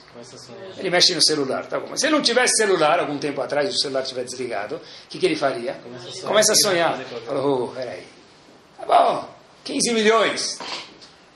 [0.77, 1.87] Ele mexe no celular, tá bom.
[1.89, 5.19] Mas se ele não tivesse celular, algum tempo atrás, o celular estiver desligado, o que,
[5.19, 5.79] que ele faria?
[6.27, 6.97] Começa a sonhar.
[7.25, 8.05] Falou, oh, peraí.
[8.77, 9.29] Tá bom,
[9.63, 10.59] 15 milhões.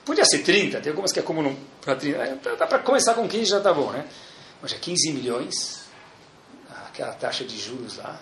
[0.05, 2.55] Podia ser 30, tem algumas que acumulam para 30.
[2.55, 4.05] Dá para começar com 15 já tá bom, né?
[4.61, 5.85] Mas é 15 milhões,
[6.87, 8.19] aquela taxa de juros lá.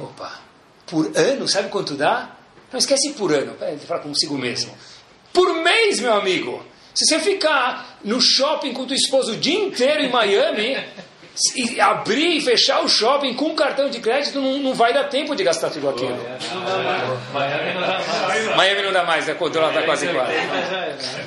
[0.00, 0.40] Opa,
[0.86, 2.36] por ano, sabe quanto dá?
[2.72, 4.76] Não esquece por ano, ele fala consigo mesmo.
[5.32, 6.64] Por mês, meu amigo.
[6.96, 10.78] Se você ficar no shopping com tua esposa o dia inteiro em Miami,
[11.54, 15.04] e abrir e fechar o shopping com um cartão de crédito, não, não vai dar
[15.04, 16.18] tempo de gastar tudo aquilo.
[18.56, 19.36] Miami não dá mais, né?
[19.38, 20.32] o dólar está quase quase.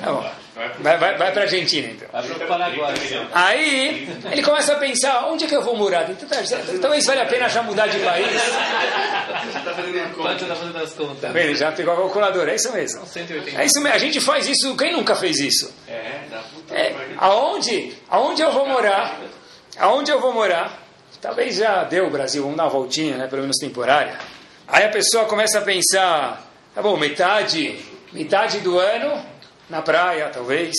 [0.04, 0.32] Tá bom.
[0.80, 2.08] Vai, vai, vai para a Argentina, então.
[3.32, 6.10] Aí, ele começa a pensar, onde é que eu vou morar?
[6.10, 6.28] Então,
[6.82, 8.28] talvez valha a pena já mudar de país.
[9.56, 11.22] Está fazendo as contas.
[11.22, 11.56] Tá vendo?
[11.56, 13.02] Já pegou a calculadora, é isso mesmo.
[13.58, 13.96] É isso mesmo.
[13.96, 15.74] A gente faz isso, quem nunca fez isso?
[16.70, 19.18] É, aonde, aonde eu vou morar?
[19.78, 20.78] Aonde eu vou morar?
[21.22, 24.18] Talvez já deu o Brasil, vamos dar uma voltinha, né, pelo menos temporária.
[24.68, 27.80] Aí a pessoa começa a pensar, tá bom, metade,
[28.14, 29.39] metade do ano
[29.70, 30.76] na praia, talvez.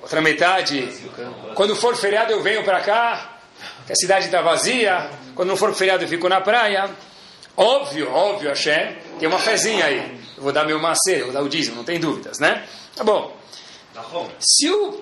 [0.00, 0.88] Outra metade,
[1.54, 3.38] quando for feriado eu venho para cá,
[3.86, 5.08] que a cidade está vazia.
[5.34, 6.90] Quando não for feriado eu fico na praia.
[7.56, 10.20] Óbvio, óbvio, Hashem, tem uma fezinha aí.
[10.36, 12.66] Eu vou dar meu maceiro, vou dar o dízimo, não tem dúvidas, né?
[12.96, 13.36] Tá bom.
[14.40, 15.00] Se o...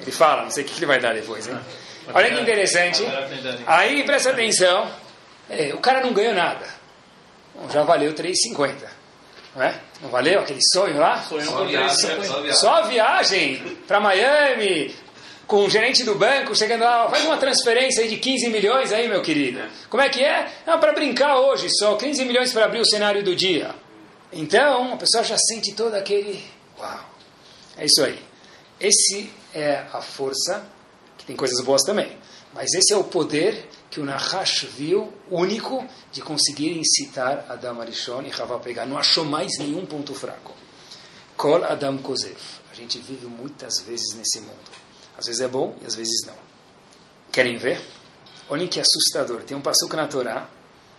[0.00, 1.58] Ele fala, não sei o que ele vai dar depois, hein?
[2.14, 3.02] Olha que interessante.
[3.66, 4.90] Aí, presta atenção.
[5.50, 6.66] É, o cara não ganhou nada.
[7.54, 8.97] Bom, já valeu 3,50.
[9.58, 9.80] Não é?
[10.00, 11.20] Não valeu aquele sonho lá?
[11.20, 14.94] Sonho só, viagem, só a viagem para Miami,
[15.48, 19.08] com o gerente do banco chegando lá, faz uma transferência aí de 15 milhões aí,
[19.08, 19.60] meu querido.
[19.90, 20.48] Como é que é?
[20.64, 23.74] Não, para brincar hoje só, 15 milhões para abrir o cenário do dia.
[24.32, 26.40] Então, a pessoa já sente todo aquele.
[26.78, 27.00] Uau!
[27.76, 28.16] É isso aí.
[28.78, 30.64] Esse é a força,
[31.16, 32.16] que tem coisas boas também,
[32.58, 38.22] mas esse é o poder que o Nahash viu, único, de conseguir incitar Adam Arishon
[38.22, 38.84] e Havá pegar.
[38.84, 40.52] Não achou mais nenhum ponto fraco.
[41.36, 42.36] Kol Adam Kozev.
[42.72, 44.72] A gente vive muitas vezes nesse mundo.
[45.16, 46.34] Às vezes é bom e às vezes não.
[47.30, 47.80] Querem ver?
[48.48, 49.44] Olhem que assustador.
[49.44, 50.50] Tem um passuco na Torá,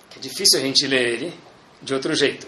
[0.10, 1.39] que é difícil a gente ler ele
[1.82, 2.48] de outro jeito.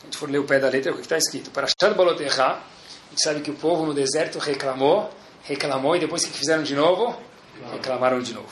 [0.00, 1.50] A gente for ler o pé da letra, é o que está escrito.
[1.50, 5.10] Para Shad Baloterra, a gente sabe que o povo no deserto reclamou,
[5.42, 7.20] reclamou, e depois que fizeram de novo,
[7.72, 8.48] reclamaram de novo.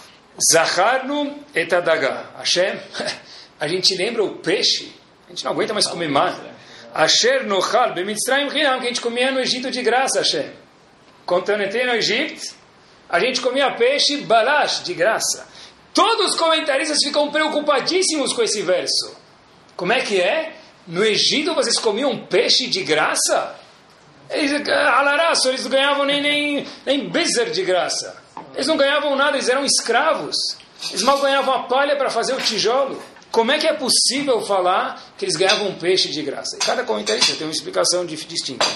[0.53, 2.31] Zacharnu etadaga.
[2.39, 2.79] Hashem,
[3.59, 4.93] a gente lembra o peixe,
[5.27, 6.37] a gente não aguenta mais comer mais.
[6.95, 10.51] Asher nochal bemitzrayim hinam, que a gente comia no Egito de graça, Hashem.
[11.63, 12.55] Entrei no Egito,
[13.09, 15.47] A gente comia peixe balash, de graça.
[15.93, 19.15] Todos os comentaristas ficam preocupadíssimos com esse verso.
[19.77, 20.55] Como é que é?
[20.87, 23.59] No Egito vocês comiam peixe de graça?
[24.31, 28.26] Eles, alaraço, eles ganhavam nem, nem, nem bezer de graça.
[28.55, 30.37] Eles não ganhavam nada, eles eram escravos.
[30.91, 33.01] Eles mal ganhavam a palha para fazer o tijolo.
[33.31, 36.57] Como é que é possível falar que eles ganhavam peixe de graça?
[36.57, 38.67] E cada comentarista tem uma explicação distinta.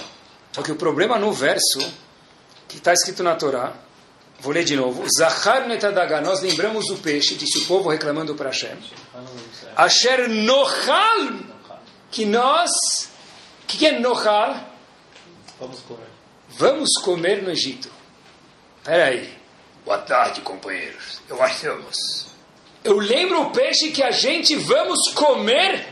[0.53, 1.79] Só que o problema no verso,
[2.69, 3.73] que está escrito na Torá,
[4.41, 5.05] vou ler de novo.
[5.17, 8.77] Zahar netadaga, nós lembramos o peixe, disse o povo reclamando para Hashem.
[9.77, 11.39] Asher nochal,
[12.11, 12.71] que nós,
[13.63, 14.59] o que, que é nochal?
[15.59, 16.07] Vamos comer.
[16.51, 17.89] Vamos comer no Egito.
[18.79, 19.40] Espera aí.
[19.91, 21.21] Boa tarde, companheiros.
[21.29, 22.27] Eu achamos.
[22.85, 25.85] Eu lembro o peixe que a gente vamos comer?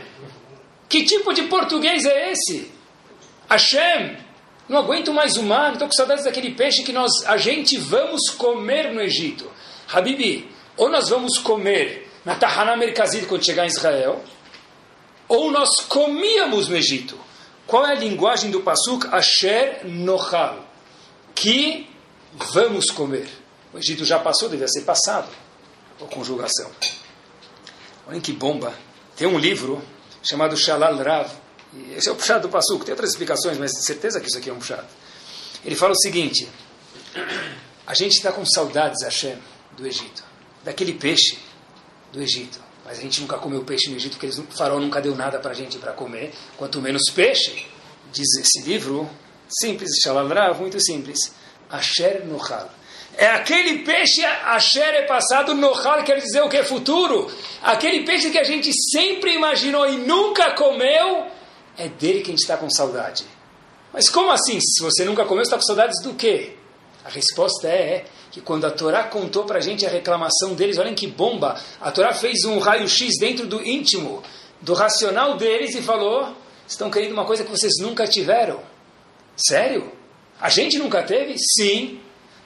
[0.87, 2.71] Que tipo de português é esse?
[3.49, 4.17] Hashem,
[4.69, 8.29] não aguento mais o mar, estou com saudades daquele peixe que nós, a gente vamos
[8.29, 9.51] comer no Egito.
[9.91, 14.23] Habibi, ou nós vamos comer na Tahana Merkazit quando chegar em Israel,
[15.27, 17.19] ou nós comíamos no Egito.
[17.67, 19.07] Qual é a linguagem do Pasuk?
[19.11, 20.65] Asher Nochal.
[21.35, 21.85] Que
[22.53, 23.38] vamos comer.
[23.73, 25.29] O Egito já passou, devia ser passado.
[25.99, 26.69] Ou conjugação.
[28.07, 28.73] Olhem que bomba.
[29.15, 29.81] Tem um livro
[30.23, 31.29] chamado Shalal Rav.
[31.95, 32.83] Esse é o puxado do Pasuk.
[32.83, 34.87] Tem outras explicações, mas certeza que isso aqui é um puxado.
[35.63, 36.49] Ele fala o seguinte.
[37.85, 39.37] A gente está com saudades, Hashem,
[39.77, 40.23] do Egito.
[40.63, 41.37] Daquele peixe
[42.11, 42.59] do Egito.
[42.85, 45.51] Mas a gente nunca comeu peixe no Egito, porque o faraó nunca deu nada para
[45.51, 47.67] a gente para comer, quanto menos peixe.
[48.11, 49.07] Diz esse livro,
[49.47, 51.33] simples, Shaladrav, muito simples.
[51.69, 52.78] Asher Nohal.
[53.19, 57.29] É aquele peixe, Asher é passado, Nohal quer dizer o que é futuro.
[57.61, 61.25] Aquele peixe que a gente sempre imaginou e nunca comeu,
[61.77, 63.25] é dele que a gente está com saudade.
[63.91, 64.57] Mas como assim?
[64.61, 66.53] Se você nunca comeu, está com saudades do quê?
[67.03, 70.95] A resposta é que quando a Torá contou para a gente a reclamação deles, olhem
[70.95, 74.23] que bomba, a Torá fez um raio-x dentro do íntimo,
[74.61, 78.61] do racional deles e falou: estão querendo uma coisa que vocês nunca tiveram.
[79.35, 79.91] Sério?
[80.39, 81.35] A gente nunca teve?
[81.37, 81.99] Sim.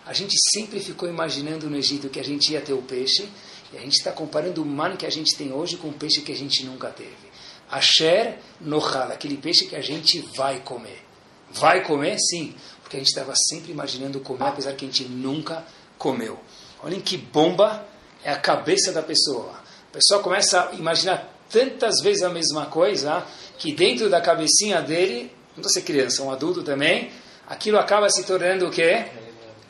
[0.05, 3.27] A gente sempre ficou imaginando no Egito que a gente ia ter o peixe,
[3.71, 6.21] e a gente está comparando o man que a gente tem hoje com o peixe
[6.21, 7.31] que a gente nunca teve.
[7.71, 11.03] Asher nohal, aquele peixe que a gente vai comer.
[11.51, 12.17] Vai comer?
[12.19, 12.55] Sim
[12.93, 15.65] que a gente estava sempre imaginando comer, apesar que a gente nunca
[15.97, 16.39] comeu.
[16.83, 17.83] Olhem que bomba
[18.23, 19.51] é a cabeça da pessoa.
[19.89, 23.25] A pessoa começa a imaginar tantas vezes a mesma coisa
[23.57, 27.11] que dentro da cabecinha dele, não ser criança, um adulto também,
[27.47, 29.07] aquilo acaba se tornando o quê?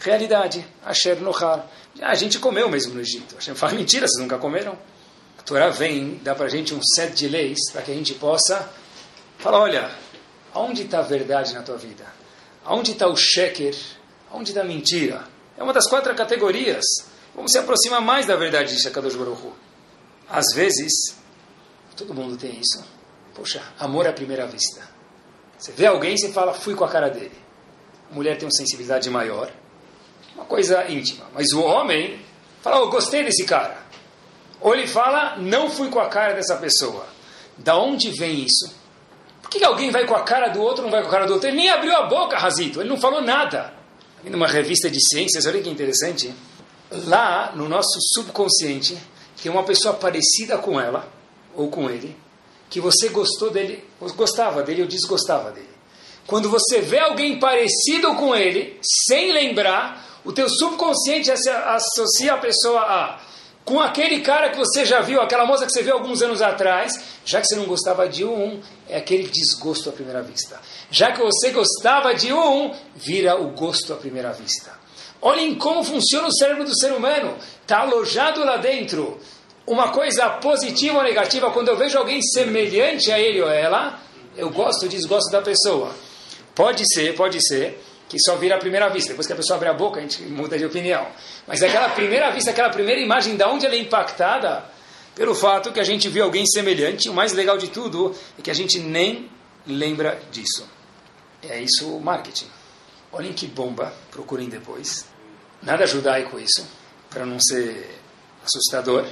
[0.03, 0.65] Realidade.
[0.85, 1.65] Asher Nohar.
[2.01, 3.35] A gente comeu mesmo no Egito.
[3.35, 4.77] Hashem fala, mentira, vocês nunca comeram.
[5.39, 8.13] A Torá vem, dá para a gente um set de leis para que a gente
[8.15, 8.69] possa
[9.37, 9.91] falar, olha,
[10.53, 12.05] onde está a verdade na tua vida?
[12.65, 13.75] Aonde está o sheker?
[14.29, 15.23] Aonde está a mentira?
[15.57, 16.83] É uma das quatro categorias.
[17.33, 19.53] Vamos se aproximar mais da verdade de Shakadosh Baruch.
[20.29, 21.15] Às vezes,
[21.95, 22.83] todo mundo tem isso.
[23.33, 24.81] Poxa, amor à primeira vista.
[25.57, 27.37] Você vê alguém e fala, fui com a cara dele.
[28.11, 29.51] A mulher tem uma sensibilidade maior.
[30.35, 31.25] Uma coisa íntima.
[31.33, 32.19] Mas o homem
[32.61, 33.77] fala, oh, gostei desse cara.
[34.61, 37.05] Ou ele fala, não fui com a cara dessa pessoa.
[37.57, 38.83] Da onde vem isso?
[39.53, 41.33] que, que alguém vai com a cara do outro não vai com a cara do
[41.33, 41.47] outro?
[41.47, 43.71] Ele nem abriu a boca, Razito, ele não falou nada.
[44.23, 46.33] Numa revista de ciências, olha que interessante.
[47.05, 48.97] Lá, no nosso subconsciente,
[49.41, 51.07] tem uma pessoa parecida com ela,
[51.53, 52.15] ou com ele,
[52.69, 55.69] que você gostou dele, ou gostava dele ou desgostava dele.
[56.25, 62.81] Quando você vê alguém parecido com ele, sem lembrar, o teu subconsciente associa a pessoa
[62.81, 63.19] a
[63.65, 66.99] com aquele cara que você já viu, aquela moça que você viu alguns anos atrás,
[67.23, 70.59] já que você não gostava de um, é aquele desgosto à primeira vista.
[70.91, 74.71] Já que você gostava de um, vira o gosto à primeira vista.
[75.21, 77.37] Olhem como funciona o cérebro do ser humano.
[77.61, 79.17] Está alojado lá dentro.
[79.65, 83.97] Uma coisa positiva ou negativa, quando eu vejo alguém semelhante a ele ou ela,
[84.35, 85.95] eu gosto ou desgosto da pessoa.
[86.53, 87.81] Pode ser, pode ser
[88.13, 89.09] que só vira a primeira vista.
[89.09, 91.07] Depois que a pessoa abre a boca, a gente muda de opinião.
[91.47, 94.65] Mas aquela primeira vista, aquela primeira imagem, da onde ela é impactada?
[95.15, 97.09] Pelo fato que a gente viu alguém semelhante.
[97.09, 99.31] O mais legal de tudo é que a gente nem
[99.65, 100.69] lembra disso.
[101.41, 102.45] É isso o marketing.
[103.11, 105.07] Olhem que bomba, procurem depois.
[105.63, 106.67] Nada judaico isso,
[107.09, 107.99] para não ser
[108.45, 109.07] assustador.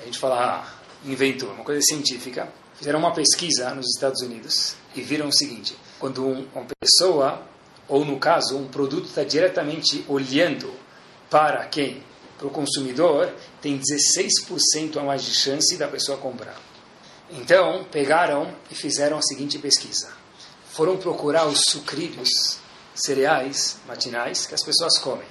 [0.00, 2.52] A gente fala, ah, inventou, uma coisa científica.
[2.74, 7.54] Fizeram uma pesquisa nos Estados Unidos e viram o seguinte: quando uma pessoa
[7.88, 10.72] ou no caso, um produto está diretamente olhando
[11.30, 12.02] para quem?
[12.36, 16.60] Para o consumidor, tem 16% a mais de chance da pessoa comprar.
[17.30, 20.12] Então, pegaram e fizeram a seguinte pesquisa.
[20.70, 22.58] Foram procurar os sucrilhos,
[22.94, 25.26] cereais matinais que as pessoas comem.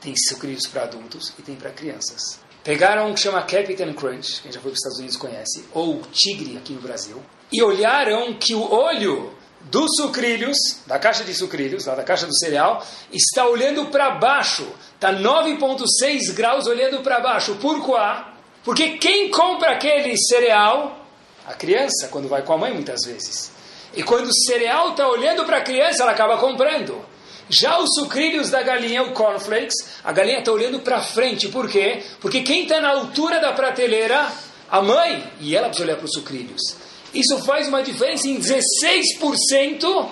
[0.00, 2.40] Tem sucrilhos para adultos e tem para crianças.
[2.64, 6.02] Pegaram um que chama Captain Crunch, quem já foi para os Estados Unidos conhece, ou
[6.12, 11.84] Tigre aqui no Brasil, e olharam que o olho dos sucrilhos, da caixa de sucrilhos,
[11.84, 14.66] da caixa do cereal, está olhando para baixo.
[14.94, 17.56] Está 9,6 graus olhando para baixo.
[17.56, 18.30] Por quê?
[18.64, 21.04] Porque quem compra aquele cereal?
[21.46, 23.52] A criança, quando vai com a mãe, muitas vezes.
[23.94, 27.04] E quando o cereal está olhando para a criança, ela acaba comprando.
[27.48, 31.48] Já os sucrilhos da galinha, o cornflakes, a galinha está olhando para frente.
[31.48, 32.02] Por quê?
[32.20, 34.30] Porque quem está na altura da prateleira,
[34.70, 36.76] a mãe, e ela precisa olhar para os sucrilhos.
[37.12, 40.08] Isso faz uma diferença em 16%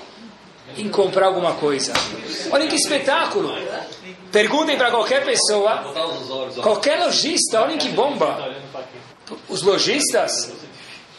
[0.76, 1.92] em comprar alguma coisa.
[2.50, 3.52] Olhem que espetáculo!
[4.32, 5.92] Perguntem para qualquer pessoa,
[6.62, 8.54] qualquer lojista, olhem que bomba.
[9.48, 10.52] Os lojistas,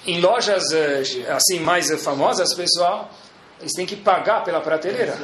[0.05, 3.11] em lojas eh, assim mais famosas, pessoal,
[3.59, 5.17] eles têm que pagar pela prateleira.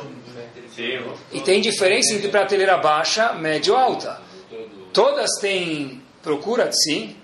[1.32, 4.20] E tem diferença entre prateleira baixa, média ou alta.
[4.92, 7.16] Todas têm procura, sim.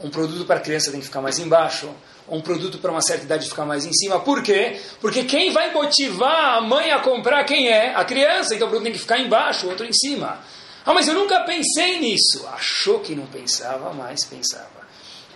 [0.00, 1.88] Um produto para criança tem que ficar mais embaixo
[2.30, 4.20] um produto para uma certa idade ficar mais em cima.
[4.20, 4.80] Por quê?
[5.00, 7.94] Porque quem vai motivar a mãe a comprar quem é?
[7.94, 8.54] A criança.
[8.54, 10.40] Então o produto tem que ficar embaixo, o outro em cima.
[10.84, 12.46] Ah, mas eu nunca pensei nisso.
[12.48, 14.78] Achou que não pensava, mas pensava.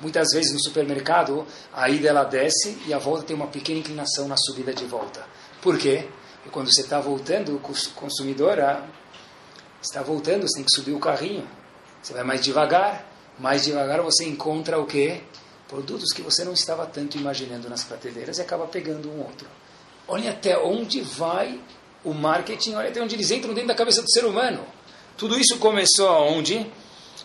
[0.00, 4.26] Muitas vezes no supermercado, a ida ela desce e a volta tem uma pequena inclinação
[4.26, 5.24] na subida de volta.
[5.60, 6.08] Por quê?
[6.36, 7.60] Porque quando você está voltando, o
[7.94, 8.58] consumidor
[9.80, 11.48] está voltando, você tem que subir o carrinho.
[12.02, 13.06] Você vai mais devagar,
[13.38, 15.20] mais devagar você encontra o quê?
[15.72, 19.48] Produtos que você não estava tanto imaginando nas prateleiras e acaba pegando um outro.
[20.06, 21.58] Olha até onde vai
[22.04, 24.62] o marketing, olha até onde eles entram dentro da cabeça do ser humano.
[25.16, 26.70] Tudo isso começou aonde?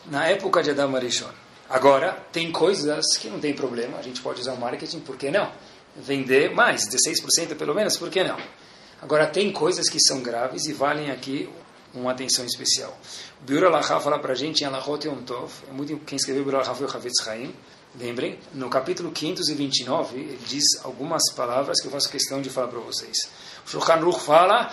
[0.05, 1.29] Na época de Adam Arishon.
[1.69, 5.29] Agora, tem coisas que não tem problema, a gente pode usar o marketing, por que
[5.29, 5.51] não?
[5.97, 8.37] Vender mais, 16% pelo menos, por que não?
[9.01, 11.49] Agora, tem coisas que são graves e valem aqui
[11.93, 12.97] uma atenção especial.
[13.41, 16.43] O Biur Alahá fala para a gente em Alahot Yom Tov, é muito, quem escreveu
[16.43, 17.53] o Biur Alahá foi o Havetz Haim,
[17.95, 22.79] Lembrem, no capítulo 529, ele diz algumas palavras que eu faço questão de falar para
[22.79, 23.17] vocês.
[23.65, 24.71] O Shulchan Ruch fala.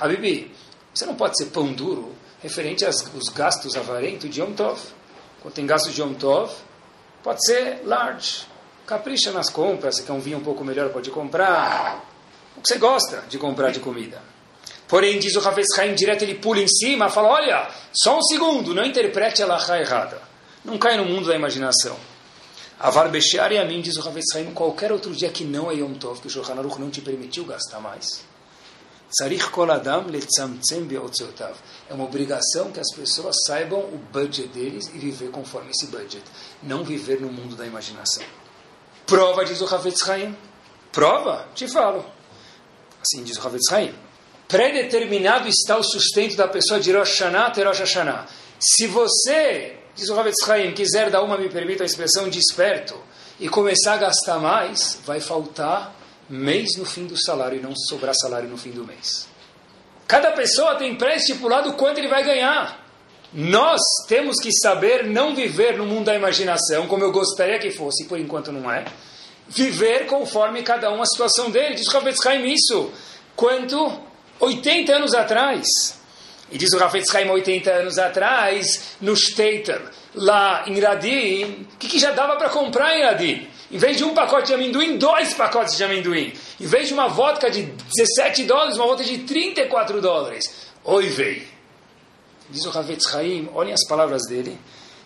[0.00, 0.52] Habibi,
[0.94, 4.80] você não pode ser pão duro referente aos gastos avarentos de Yom Tov.
[5.42, 6.52] Quando tem gastos de Yom Tov,
[7.22, 8.46] pode ser large.
[8.86, 12.04] Capricha nas compras, se quer um vinho um pouco melhor, pode comprar.
[12.56, 14.20] O que você gosta de comprar de comida.
[14.88, 18.74] Porém, diz o Havetz Haim direto, ele pula em cima, fala, olha, só um segundo,
[18.74, 20.27] não interprete a lacha errada.
[20.68, 21.96] Não cai no mundo da imaginação.
[22.78, 25.76] Avar Bechar e a mim, diz o Ravetz Haim, qualquer outro dia que não é
[25.76, 28.22] Yom Tov, que o Shulchan Aruch não te permitiu gastar mais.
[29.10, 30.04] Tzarich kol adam.
[31.88, 36.22] É uma obrigação que as pessoas saibam o budget deles e viver conforme esse budget.
[36.62, 38.22] Não viver no mundo da imaginação.
[39.06, 40.36] Prova, diz o Ravetz Haim.
[40.92, 41.48] Prova?
[41.54, 42.04] Te falo.
[43.00, 43.94] Assim diz o Ravetz Haim.
[44.46, 48.26] Predeterminado está o sustento da pessoa de Rosh Hashanah até Rosh Hashanah.
[48.60, 52.96] Se você Diz o Ravetz Haim, quiser dar uma, me permita a expressão, desperto,
[53.40, 55.92] e começar a gastar mais, vai faltar
[56.30, 59.26] mês no fim do salário e não sobrar salário no fim do mês.
[60.06, 62.86] Cada pessoa tem pré-estipulado quanto ele vai ganhar.
[63.32, 68.04] Nós temos que saber não viver no mundo da imaginação, como eu gostaria que fosse,
[68.04, 68.84] por enquanto não é.
[69.48, 71.74] Viver conforme cada um a situação dele.
[71.74, 72.92] Diz o Ravetz Haim isso.
[73.34, 74.00] Quanto?
[74.38, 75.97] 80 anos atrás.
[76.50, 79.82] E diz o Rafetz Haim 80 anos atrás, no Stater,
[80.14, 83.48] lá em Radim, o que, que já dava para comprar em Radim?
[83.70, 86.32] Em vez de um pacote de amendoim, dois pacotes de amendoim.
[86.58, 90.50] Em vez de uma vodka de 17 dólares, uma vodka de 34 dólares.
[90.84, 91.46] Oi, vei.
[92.48, 94.58] Diz o Ravetz Haim, olhem as palavras dele.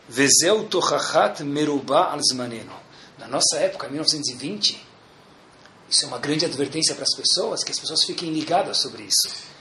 [0.08, 2.72] Vezeu tochachat merubá alzmaneno.
[3.18, 4.80] Na nossa época, 1920,
[5.90, 9.51] isso é uma grande advertência para as pessoas, que as pessoas fiquem ligadas sobre isso.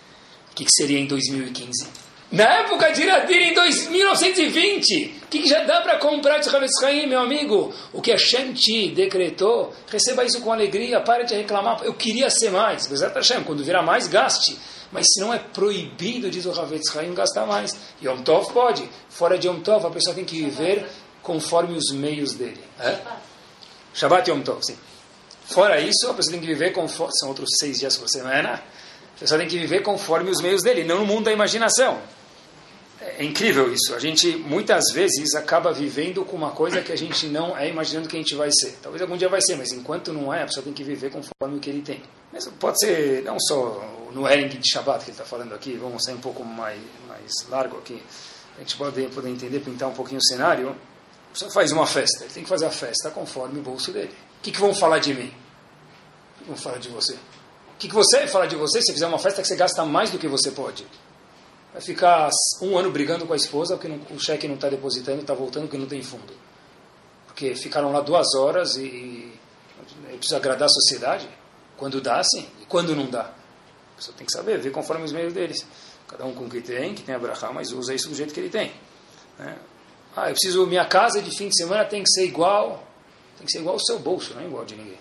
[0.51, 2.01] O que, que seria em 2015?
[2.31, 6.81] Na época de Iradir, em 1920, o que, que já dá para comprar de Havetz
[6.81, 7.73] Haim, meu amigo?
[7.91, 11.81] O que a Shanti decretou, receba isso com alegria, pare de reclamar.
[11.83, 12.87] Eu queria ser mais.
[13.45, 14.57] Quando virar mais, gaste.
[14.93, 17.75] Mas se não é proibido, diz o Havetz Haim, gastar mais.
[18.01, 18.89] Yom Tov pode.
[19.09, 20.85] Fora de Yom Tov, a pessoa tem que viver
[21.21, 22.61] conforme os meios dele.
[22.79, 22.97] É?
[23.93, 24.77] Shabbat Yom Tov, sim.
[25.45, 27.11] Fora isso, a pessoa tem que viver conforme...
[27.19, 28.61] São outros seis dias por semana
[29.21, 32.01] pessoa tem que viver conforme os meios dele, não no mundo da imaginação.
[32.99, 33.95] É incrível isso.
[33.95, 38.07] A gente muitas vezes acaba vivendo com uma coisa que a gente não é imaginando
[38.07, 38.77] que a gente vai ser.
[38.81, 41.57] Talvez algum dia vai ser, mas enquanto não é, a pessoa tem que viver conforme
[41.57, 42.01] o que ele tem.
[42.31, 46.03] Mas pode ser não só no Ering de Shabbat que ele está falando aqui, vamos
[46.03, 48.01] sair um pouco mais, mais largo aqui.
[48.57, 50.69] A gente pode poder entender, pintar um pouquinho o cenário.
[50.69, 54.13] A pessoa faz uma festa, ele tem que fazer a festa conforme o bolso dele.
[54.39, 55.33] O que, que vão falar de mim?
[56.35, 57.17] O que vão falar de você?
[57.81, 60.11] Que, que você vai falar de você se fizer uma festa que você gasta mais
[60.11, 60.85] do que você pode?
[61.73, 62.29] Vai ficar
[62.61, 65.63] um ano brigando com a esposa porque não, o cheque não está depositando, está voltando
[65.63, 66.31] porque não tem fundo.
[67.25, 69.39] Porque ficaram lá duas horas e, e
[70.15, 71.27] precisa agradar a sociedade.
[71.75, 72.47] Quando dá, sim.
[72.61, 73.21] E quando não dá?
[73.21, 75.65] A pessoa tem que saber, ver conforme os meios deles.
[76.07, 78.31] Cada um com o que tem, que tem a brachá, mas usa isso do jeito
[78.31, 78.71] que ele tem.
[79.39, 79.57] Né?
[80.15, 82.83] Ah, eu preciso, minha casa de fim de semana tem que ser igual,
[83.37, 84.99] tem que ser igual ao seu bolso, não é igual de ninguém.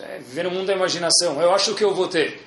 [0.00, 1.40] É viver no mundo da imaginação.
[1.40, 2.42] Eu acho que eu vou ter.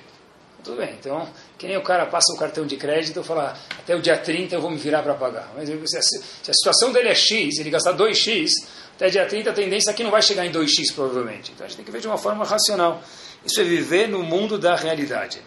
[0.64, 3.94] Tudo bem, então, que nem o cara passa o cartão de crédito e fala, até
[3.94, 5.52] o dia 30 eu vou me virar para pagar.
[5.54, 8.50] Mas se a, se a situação dele é X, ele gastar 2X,
[8.96, 11.52] até dia 30 a tendência é que não vai chegar em 2x provavelmente.
[11.52, 13.00] Então a gente tem que ver de uma forma racional.
[13.44, 15.40] Isso é viver no mundo da realidade.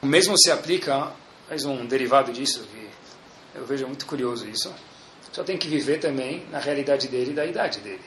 [0.00, 1.12] O mesmo se aplica,
[1.50, 2.88] mais um derivado disso, que
[3.58, 4.74] eu vejo muito curioso isso.
[5.32, 8.00] Só tem que viver também na realidade dele e da idade dele.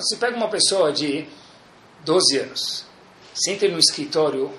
[0.00, 1.26] Se pega uma pessoa de
[2.04, 2.84] 12 anos,
[3.34, 4.52] senta no escritório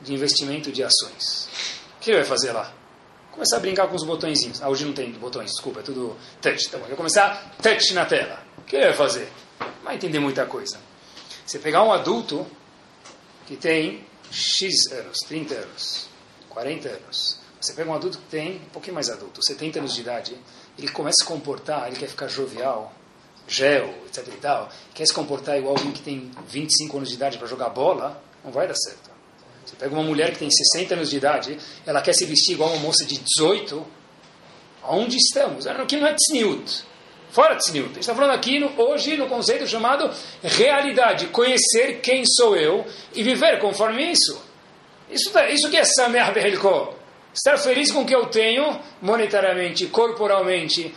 [0.00, 1.48] de investimento de ações.
[1.96, 2.72] O que ele vai fazer lá?
[3.32, 4.60] Começar a brincar com os botõezinhos.
[4.62, 6.66] Ah, hoje não tem botões, desculpa, é tudo touch.
[6.66, 8.42] Então, vai começar touch na tela.
[8.58, 9.28] O que ele vai fazer?
[9.84, 10.78] Vai entender muita coisa.
[11.46, 12.46] Você pegar um adulto
[13.46, 16.08] que tem X anos, 30 anos,
[16.50, 17.40] 40 anos.
[17.60, 20.36] Você pega um adulto que tem, um pouquinho mais adulto, 70 anos de idade,
[20.76, 22.92] ele começa a se comportar, ele quer ficar jovial,
[23.48, 27.38] gel, etc e tal, quer se comportar igual alguém que tem 25 anos de idade
[27.38, 29.10] para jogar bola, não vai dar certo.
[29.64, 32.70] Você pega uma mulher que tem 60 anos de idade, ela quer se vestir igual
[32.70, 33.86] uma moça de 18,
[34.82, 35.66] aonde estamos?
[35.66, 36.84] Aqui não é tzniut.
[37.30, 37.90] Fora tzniut.
[37.90, 40.10] A gente está falando aqui no, hoje no conceito chamado
[40.42, 41.26] realidade.
[41.26, 44.40] Conhecer quem sou eu e viver conforme isso.
[45.10, 46.94] Isso, tá, isso que é Samer Behelko.
[47.34, 50.94] Estar feliz com o que eu tenho, monetariamente, corporalmente.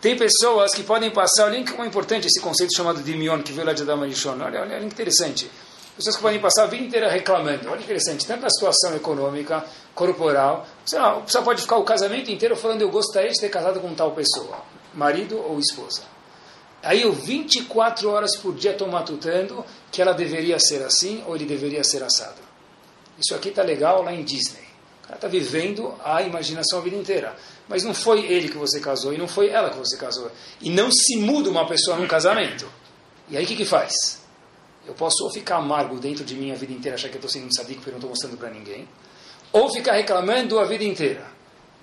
[0.00, 3.52] Tem pessoas que podem passar, olha que é importante esse conceito chamado de Mion, que
[3.52, 4.38] veio lá de Adama Rishon.
[4.40, 5.50] Olha, olha que interessante.
[5.96, 7.68] Pessoas que podem passar a vida inteira reclamando.
[7.68, 9.64] Olha que interessante, tanto na situação econômica,
[9.96, 10.64] corporal.
[10.86, 13.80] Sei lá, a pessoa pode ficar o casamento inteiro falando eu gostaria de ter casado
[13.80, 14.58] com tal pessoa,
[14.94, 16.02] marido ou esposa.
[16.80, 21.44] Aí eu 24 horas por dia estou matutando que ela deveria ser assim ou ele
[21.44, 22.40] deveria ser assado.
[23.18, 24.67] Isso aqui está legal lá em Disney.
[25.08, 27.34] Cara está vivendo a imaginação a vida inteira.
[27.66, 30.30] Mas não foi ele que você casou e não foi ela que você casou.
[30.60, 32.70] E não se muda uma pessoa num casamento.
[33.30, 34.20] E aí o que, que faz?
[34.86, 37.30] Eu posso ou ficar amargo dentro de mim a vida inteira, achar que eu estou
[37.30, 38.86] sendo um sadico porque eu não estou mostrando para ninguém,
[39.50, 41.26] ou ficar reclamando a vida inteira.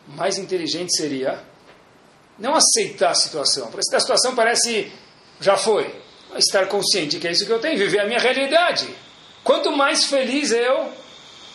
[0.07, 1.43] Mais inteligente seria
[2.37, 4.91] não aceitar a situação, porque a situação parece
[5.39, 5.93] já foi,
[6.37, 8.87] estar consciente que é isso que eu tenho, viver a minha realidade.
[9.43, 10.91] Quanto mais feliz eu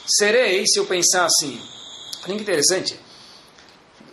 [0.06, 1.60] serei se eu pensar assim.
[2.24, 2.98] Olha que interessante.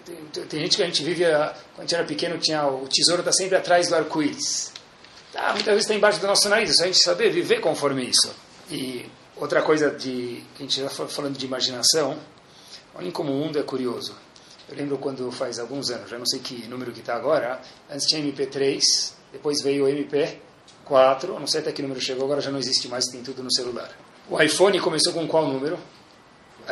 [0.05, 3.21] Tem, tem gente que a gente vive, quando a gente era pequeno, tinha o tesouro
[3.21, 4.71] está sempre atrás do arco-íris.
[5.35, 8.05] Ah, muitas vezes está embaixo do nosso nariz, é só a gente saber viver conforme
[8.05, 8.33] isso.
[8.71, 12.17] E outra coisa de, que a gente já falando de imaginação,
[12.95, 14.15] olhem como o mundo é curioso.
[14.69, 18.07] Eu lembro quando faz alguns anos, já não sei que número que está agora, antes
[18.07, 18.81] tinha MP3,
[19.31, 23.05] depois veio o MP4, não sei até que número chegou, agora já não existe mais,
[23.05, 23.89] tem tudo no celular.
[24.29, 25.77] O iPhone começou com qual número?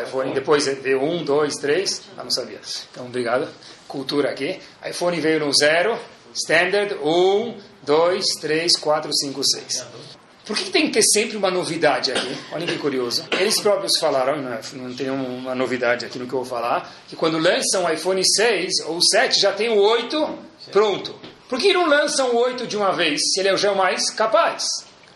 [0.02, 2.60] iPhone, depois veio 1, 2, 3, ah, não sabia.
[2.92, 3.48] Então, obrigado.
[3.88, 4.60] Cultura aqui.
[4.86, 5.98] iPhone veio no zero,
[6.34, 9.86] Standard, 1, 2, 3, 4, 5, 6.
[10.46, 12.38] Por que tem que ter sempre uma novidade aqui?
[12.52, 13.26] Olha que curioso.
[13.32, 17.16] Eles próprios falaram, não, não tem uma novidade aqui no que eu vou falar, que
[17.16, 20.40] quando lançam o iPhone 6 ou 7 já tem o 8
[20.72, 21.16] pronto.
[21.48, 24.10] Por que não lançam o 8 de uma vez, se ele é o já mais
[24.10, 24.64] capaz?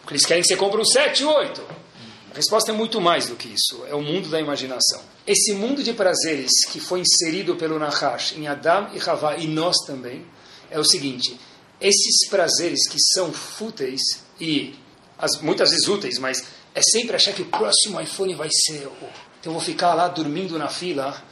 [0.01, 1.88] Porque eles querem que você compre o 7 e o 8.
[2.31, 3.83] A resposta é muito mais do que isso.
[3.87, 5.01] É o mundo da imaginação.
[5.25, 9.77] Esse mundo de prazeres que foi inserido pelo Nahash em Adam e Havá e nós
[9.85, 10.25] também,
[10.69, 11.39] é o seguinte:
[11.81, 14.01] esses prazeres que são fúteis
[14.39, 14.75] e
[15.17, 16.43] as, muitas vezes úteis, mas
[16.75, 19.09] é sempre achar que o próximo iPhone vai ser o.
[19.39, 21.23] Então eu vou ficar lá dormindo na fila,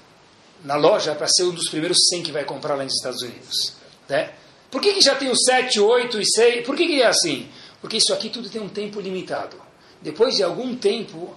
[0.64, 3.74] na loja, para ser um dos primeiros 100 que vai comprar lá nos Estados Unidos.
[4.10, 4.32] Né?
[4.72, 6.66] Por que, que já tem o 7, 8 e 6?
[6.66, 7.50] Por que, que é assim?
[7.82, 9.67] Porque isso aqui tudo tem um tempo limitado.
[10.02, 11.36] Depois de algum tempo,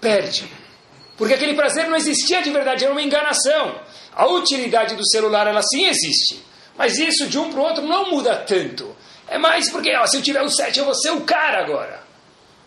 [0.00, 0.50] perde.
[1.16, 3.78] Porque aquele prazer não existia de verdade, era uma enganação.
[4.14, 6.42] A utilidade do celular, ela sim existe.
[6.76, 8.96] Mas isso de um para o outro não muda tanto.
[9.28, 12.00] É mais porque, ó, se eu tiver o 7, eu vou ser o cara agora.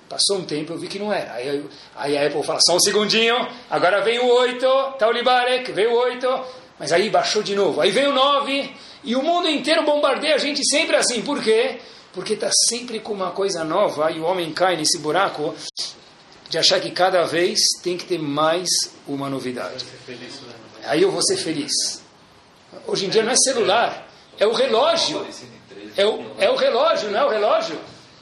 [0.08, 1.34] Passou um tempo, eu vi que não era.
[1.34, 3.36] Aí, aí a Apple fala, só um segundinho,
[3.70, 4.68] agora vem o 8,
[5.00, 6.46] tá o Libarek, veio o 8,
[6.80, 7.82] mas aí baixou de novo.
[7.82, 8.72] Aí veio o 9,
[9.04, 11.22] e o mundo inteiro bombardeia a gente sempre assim.
[11.24, 11.80] Por quê?
[12.14, 15.54] Porque está sempre com uma coisa nova, e o homem cai nesse buraco
[16.48, 18.70] de achar que cada vez tem que ter mais
[19.08, 19.84] uma novidade.
[20.08, 20.84] Né?
[20.86, 21.72] Aí eu vou ser feliz.
[22.86, 24.08] Hoje em dia não é celular,
[24.40, 25.26] é o relógio.
[25.98, 27.80] É o, é o relógio, não é o relógio?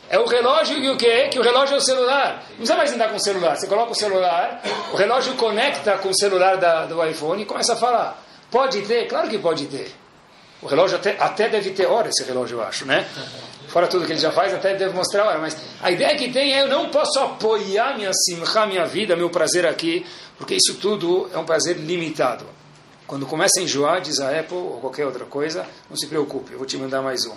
[0.09, 1.29] É o relógio e o quê?
[1.29, 2.45] Que o relógio é o celular.
[2.49, 3.55] Não precisa mais andar com o celular.
[3.55, 4.61] Você coloca o celular,
[4.91, 8.21] o relógio conecta com o celular da, do iPhone e começa a falar.
[8.49, 9.07] Pode ter?
[9.07, 9.91] Claro que pode ter.
[10.61, 13.07] O relógio até, até deve ter hora, esse relógio, eu acho, né?
[13.71, 15.39] Fora tudo que ele já faz, até deve mostrar a hora.
[15.39, 19.29] Mas a ideia que tem é eu não posso apoiar minha simcha, minha vida, meu
[19.29, 20.05] prazer aqui,
[20.37, 22.45] porque isso tudo é um prazer limitado.
[23.07, 26.57] Quando começa a enjoar, diz a Apple ou qualquer outra coisa, não se preocupe, eu
[26.57, 27.35] vou te mandar mais um.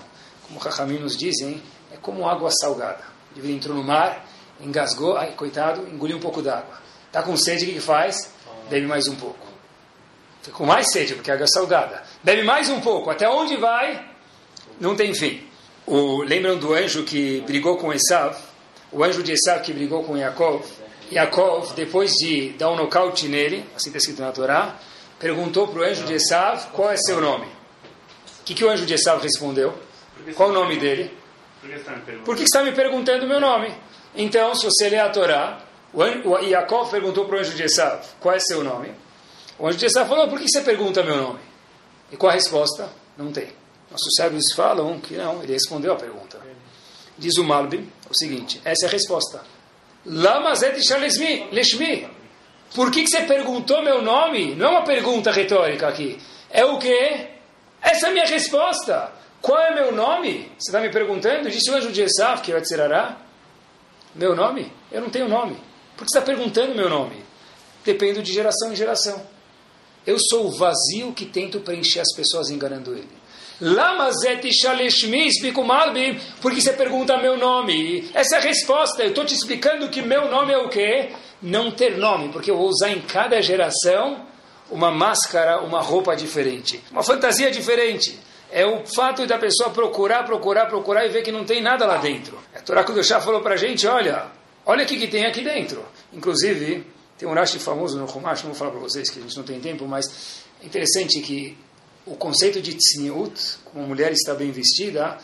[0.48, 1.62] Como Rahamim nos dizem,
[1.92, 3.04] é como água salgada.
[3.36, 4.26] Ele entrou no mar,
[4.60, 6.82] engasgou, ai, coitado, engoliu um pouco d'água.
[7.06, 8.32] Está com sede, o que, que faz?
[8.68, 9.46] Bebe mais um pouco.
[10.42, 12.02] Fica com mais sede, porque a água é salgada.
[12.24, 13.08] Bebe mais um pouco.
[13.08, 14.04] Até onde vai?
[14.80, 15.53] Não tem fim.
[15.86, 18.36] O, lembram do anjo que brigou com Esav?
[18.90, 20.64] O anjo de Esav que brigou com Yaakov?
[21.12, 24.78] Yaakov, depois de dar um nocaute nele, assim está escrito na Torá,
[25.18, 27.44] perguntou para o anjo de Esav qual é seu nome.
[28.40, 29.74] O que, que o anjo de Esav respondeu?
[30.34, 31.10] Qual o nome dele?
[32.24, 33.74] Por que está me perguntando o meu nome?
[34.14, 35.60] Então, se você ler a Torá,
[35.92, 38.90] o Yaakov perguntou para o anjo de Esav qual é seu nome.
[39.58, 41.40] O anjo de Esav falou, por que você pergunta meu nome?
[42.10, 42.88] E qual a resposta?
[43.18, 43.63] Não tem.
[43.94, 46.40] Nossos sábios falam que não, ele respondeu a pergunta.
[47.16, 49.40] Diz o Malbim o seguinte, essa é a resposta.
[50.04, 50.76] Lamazet
[51.52, 52.08] leshmi.
[52.74, 54.56] Por que, que você perguntou meu nome?
[54.56, 56.18] Não é uma pergunta retórica aqui.
[56.50, 57.28] É o quê?
[57.80, 59.12] Essa é a minha resposta.
[59.40, 60.50] Qual é meu nome?
[60.58, 61.48] Você está me perguntando?
[61.48, 62.74] Disse o anjo de Esaf, que vai te
[64.12, 64.72] Meu nome?
[64.90, 65.54] Eu não tenho nome.
[65.96, 67.22] Por que você está perguntando meu nome?
[67.84, 69.24] Dependo de geração em geração.
[70.04, 73.23] Eu sou o vazio que tento preencher as pessoas enganando ele.
[76.40, 78.08] Porque você pergunta meu nome.
[78.12, 79.02] Essa é a resposta.
[79.02, 81.10] Eu estou te explicando que meu nome é o quê?
[81.40, 84.26] Não ter nome, porque eu vou usar em cada geração
[84.70, 88.18] uma máscara, uma roupa diferente, uma fantasia diferente.
[88.50, 91.96] É o fato da pessoa procurar, procurar, procurar e ver que não tem nada lá
[91.96, 92.38] dentro.
[92.54, 94.26] A Torá Kudoshá falou para a gente, olha,
[94.64, 95.84] olha o que, que tem aqui dentro.
[96.12, 96.84] Inclusive,
[97.18, 99.44] tem um Rashi famoso no Chumash, não vou falar para vocês que a gente não
[99.44, 101.56] tem tempo, mas é interessante que
[102.06, 105.18] o conceito de tzniut, como mulher está bem vestida,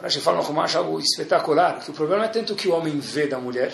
[0.00, 3.26] Rashi fala no Chumash algo espetacular, que o problema é tanto que o homem vê
[3.26, 3.72] da mulher,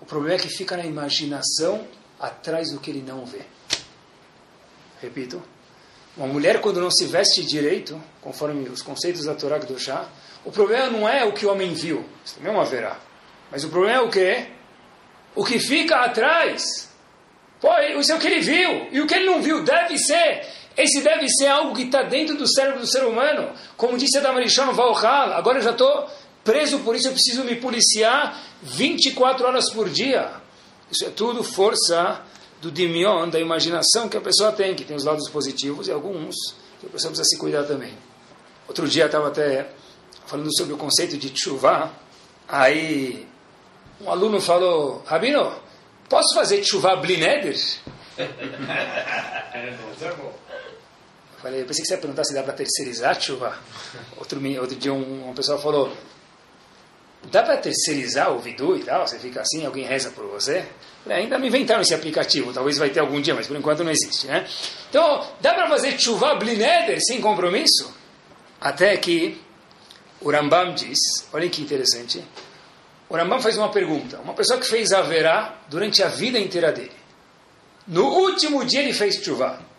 [0.00, 1.86] o problema é que fica na imaginação
[2.20, 3.40] atrás do que ele não vê.
[5.00, 5.42] Repito,
[6.16, 10.08] uma mulher quando não se veste direito, conforme os conceitos da Torá do Chá,
[10.44, 12.98] o problema não é o que o homem viu, isso também é uma verá,
[13.50, 14.46] mas o problema é o que?
[15.34, 16.88] O que fica atrás.
[17.60, 17.68] Pô,
[17.98, 18.88] isso é o que ele viu.
[18.90, 20.46] E o que ele não viu deve ser.
[20.76, 23.50] Esse deve ser algo que está dentro do cérebro do ser humano.
[23.76, 26.06] Como disse a Marishon Valhal, agora eu já estou
[26.44, 30.30] preso por isso, eu preciso me policiar 24 horas por dia.
[30.90, 32.20] Isso é tudo força
[32.60, 36.36] do dimion, da imaginação que a pessoa tem, que tem os lados positivos e alguns
[36.78, 37.94] que a pessoa precisa se cuidar também.
[38.68, 39.68] Outro dia estava até
[40.26, 41.90] falando sobre o conceito de chuva,
[42.48, 43.26] aí
[44.00, 45.52] um aluno falou, Rabino,
[46.08, 47.56] posso fazer chuva blineder?
[51.46, 53.56] Falei, eu pensei que você ia perguntar se dá para terceirizar chuva.
[54.18, 55.96] Outro, outro dia um, uma pessoa falou,
[57.30, 59.06] dá para terceirizar o vidu e tal?
[59.06, 60.66] Você fica assim, alguém reza por você?
[61.04, 63.92] Falei, ainda não inventaram esse aplicativo, talvez vai ter algum dia, mas por enquanto não
[63.92, 64.44] existe, né?
[64.90, 67.94] Então, dá para fazer chuva blineder sem compromisso?
[68.60, 69.40] Até que
[70.20, 70.98] o Rambam diz,
[71.32, 72.24] olhem que interessante,
[73.08, 74.18] o Rambam faz uma pergunta.
[74.18, 76.90] Uma pessoa que fez Averá durante a vida inteira dele.
[77.86, 79.75] No último dia ele fez chuva.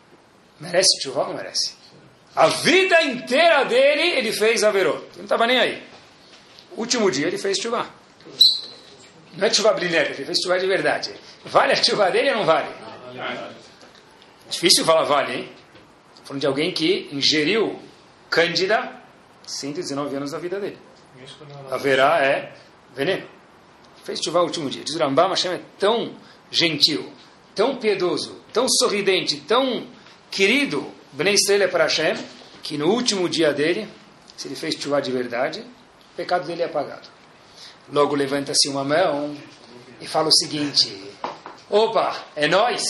[0.59, 1.75] Merece chuva ou não merece?
[2.35, 4.95] A vida inteira dele ele fez Averô.
[4.95, 5.83] Ele não estava nem aí.
[6.75, 7.87] Último dia ele fez chuva.
[9.35, 11.13] Não é chuva brilhante, ele fez chuva de verdade.
[11.45, 12.69] Vale a chuva dele ou não vale?
[14.49, 15.51] Difícil falar vale, hein?
[16.23, 17.79] Falando de alguém que ingeriu
[18.29, 19.01] cândida
[19.45, 20.77] 119 anos da vida dele.
[21.71, 22.53] Haverá é
[22.95, 23.27] veneno.
[24.03, 24.83] Fez chuva o último dia.
[24.83, 26.15] Diz Rambam, é tão
[26.51, 27.11] gentil,
[27.55, 29.87] tão piedoso, tão sorridente, tão
[30.31, 32.15] querido, Bnei Estrela é para Hashem,
[32.63, 33.87] que no último dia dele,
[34.35, 37.07] se ele fez chuva de verdade, o pecado dele é apagado.
[37.91, 39.35] Logo levanta-se uma mão
[40.01, 40.91] e fala o seguinte:
[41.69, 42.83] Opa, é nós?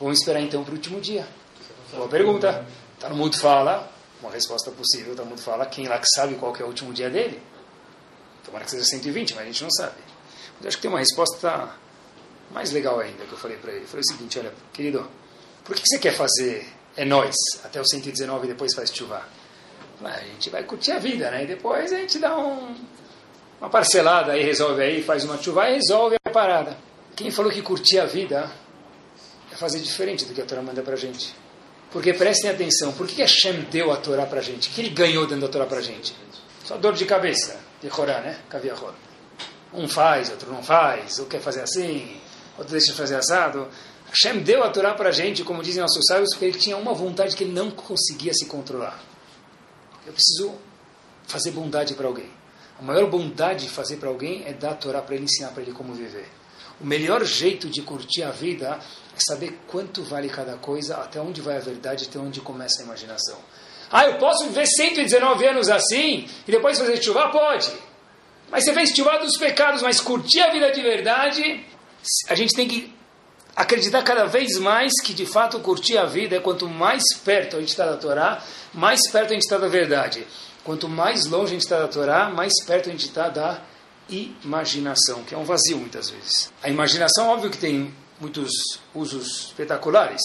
[0.00, 1.26] Vamos esperar então para o último dia.
[1.92, 2.66] Boa pergunta.
[3.00, 3.90] Talmud fala,
[4.20, 7.08] uma resposta possível, Talmud fala, quem lá que sabe qual que é o último dia
[7.08, 7.40] dele?
[8.44, 10.00] Tomara que seja 120, mas a gente não sabe.
[10.58, 11.70] Mas acho que tem uma resposta
[12.50, 13.84] mais legal ainda que eu falei para ele.
[13.84, 15.08] Eu falei o seguinte, olha, querido,
[15.68, 16.66] por que você quer fazer
[16.96, 19.22] é nós até o 119 e depois faz chuva?
[20.02, 21.44] A gente vai curtir a vida, né?
[21.44, 22.74] E depois a gente dá um,
[23.60, 26.74] uma parcelada aí, resolve aí, faz uma chuva e resolve a parada.
[27.14, 28.50] Quem falou que curtir a vida
[29.52, 31.34] é fazer diferente do que a Torá manda pra gente.
[31.90, 34.70] Porque prestem atenção, por que Hashem deu a Torá pra gente?
[34.70, 36.16] O que ele ganhou dando a Torá pra gente?
[36.64, 37.60] Só dor de cabeça.
[37.82, 38.38] de Corá, né?
[38.48, 38.94] Caviarrol.
[39.74, 42.18] Um faz, outro não faz, ou quer fazer assim,
[42.56, 43.68] outro deixa de fazer assado.
[44.10, 46.94] Hashem deu a Torá para a gente, como dizem nossos sábios, porque ele tinha uma
[46.94, 49.02] vontade que ele não conseguia se controlar.
[50.06, 50.54] Eu preciso
[51.26, 52.30] fazer bondade para alguém.
[52.78, 55.62] A maior bondade de fazer para alguém é dar a Torá para ele ensinar para
[55.62, 56.28] ele como viver.
[56.80, 58.78] O melhor jeito de curtir a vida
[59.14, 62.84] é saber quanto vale cada coisa, até onde vai a verdade, até onde começa a
[62.84, 63.36] imaginação.
[63.90, 67.30] Ah, eu posso viver 119 anos assim e depois fazer chuva?
[67.30, 67.72] Pode.
[68.50, 71.66] Mas você fez chuva dos pecados, mas curtir a vida de verdade,
[72.28, 72.97] a gente tem que
[73.58, 77.58] acreditar cada vez mais que de fato curtir a vida é quanto mais perto a
[77.58, 78.40] gente está da Torá,
[78.72, 80.24] mais perto a gente está da verdade.
[80.62, 83.60] Quanto mais longe a gente está da Torá, mais perto a gente está da
[84.08, 86.52] imaginação, que é um vazio muitas vezes.
[86.62, 90.22] A imaginação, óbvio que tem muitos usos espetaculares.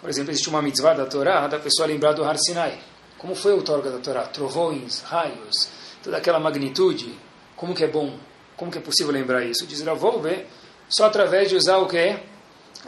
[0.00, 2.78] Por exemplo, existe uma mitzvah da Torá da pessoa lembrar do Har Sinai.
[3.18, 4.22] Como foi o outorga da Torá?
[4.22, 5.68] Trovões, raios,
[6.00, 7.12] toda aquela magnitude.
[7.56, 8.16] Como que é bom?
[8.56, 9.66] Como que é possível lembrar isso?
[9.66, 10.48] Diz ver
[10.88, 12.20] só através de usar o quê?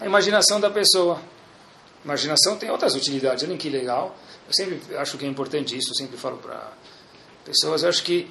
[0.00, 1.20] A imaginação da pessoa.
[2.04, 4.16] Imaginação tem outras utilidades, olha que legal.
[4.48, 6.72] Eu sempre acho que é importante isso, eu sempre falo para
[7.44, 8.28] pessoas, eu acho que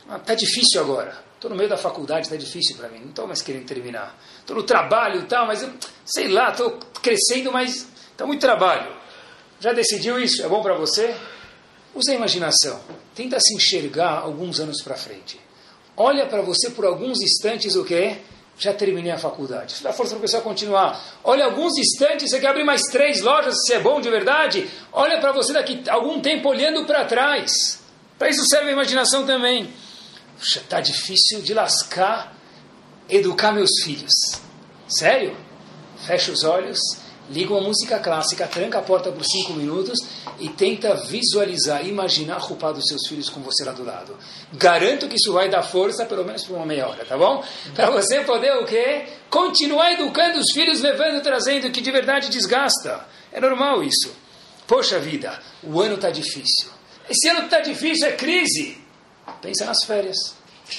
[0.00, 1.16] está ah, difícil agora.
[1.34, 4.18] Estou no meio da faculdade, está difícil para mim, não estou mais querendo terminar.
[4.40, 5.66] Estou no trabalho e tal, mas
[6.04, 8.94] sei lá, estou crescendo, mas está muito trabalho.
[9.60, 10.42] Já decidiu isso?
[10.42, 11.14] É bom para você?
[11.94, 12.80] Use a imaginação.
[13.14, 15.38] Tenta se enxergar alguns anos para frente.
[15.96, 18.22] Olha para você por alguns instantes o que é
[18.58, 19.72] já terminei a faculdade.
[19.72, 21.02] Isso dá força para a pessoa continuar.
[21.24, 24.68] Olha, alguns instantes, você quer abrir mais três lojas, se é bom de verdade.
[24.92, 27.80] Olha para você daqui algum tempo olhando para trás.
[28.18, 29.72] Para isso serve a imaginação também.
[30.38, 32.34] Puxa, está difícil de lascar
[33.08, 34.12] educar meus filhos.
[34.88, 35.36] Sério?
[36.06, 36.78] Fecha os olhos
[37.30, 39.98] liga uma música clássica, tranca a porta por cinco minutos
[40.38, 44.18] e tenta visualizar, imaginar a roupa dos seus filhos com você lá do lado.
[44.52, 47.42] Garanto que isso vai dar força, pelo menos por uma meia hora, tá bom?
[47.74, 49.06] Para você poder o quê?
[49.30, 53.06] Continuar educando os filhos, levando, trazendo, que de verdade desgasta.
[53.32, 54.12] É normal isso.
[54.66, 56.68] Poxa vida, o ano está difícil.
[57.08, 58.78] Esse ano está difícil, é crise.
[59.40, 60.34] Pensa nas férias.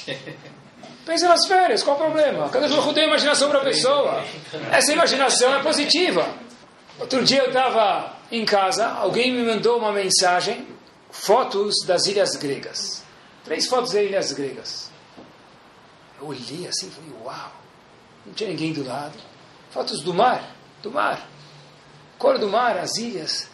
[1.05, 2.47] Pensa nas férias, qual o problema?
[2.49, 4.23] Cada jogo tem imaginação para a pessoa.
[4.71, 6.27] Essa imaginação é positiva.
[7.01, 10.67] Outro dia eu estava em casa, alguém me mandou uma mensagem,
[11.09, 13.03] fotos das ilhas gregas.
[13.43, 14.91] Três fotos das ilhas gregas.
[16.21, 17.51] Eu olhei assim e falei, uau,
[18.23, 19.17] não tinha ninguém do lado.
[19.71, 21.27] Fotos do mar, do mar.
[22.19, 23.49] Cor do mar, as ilhas.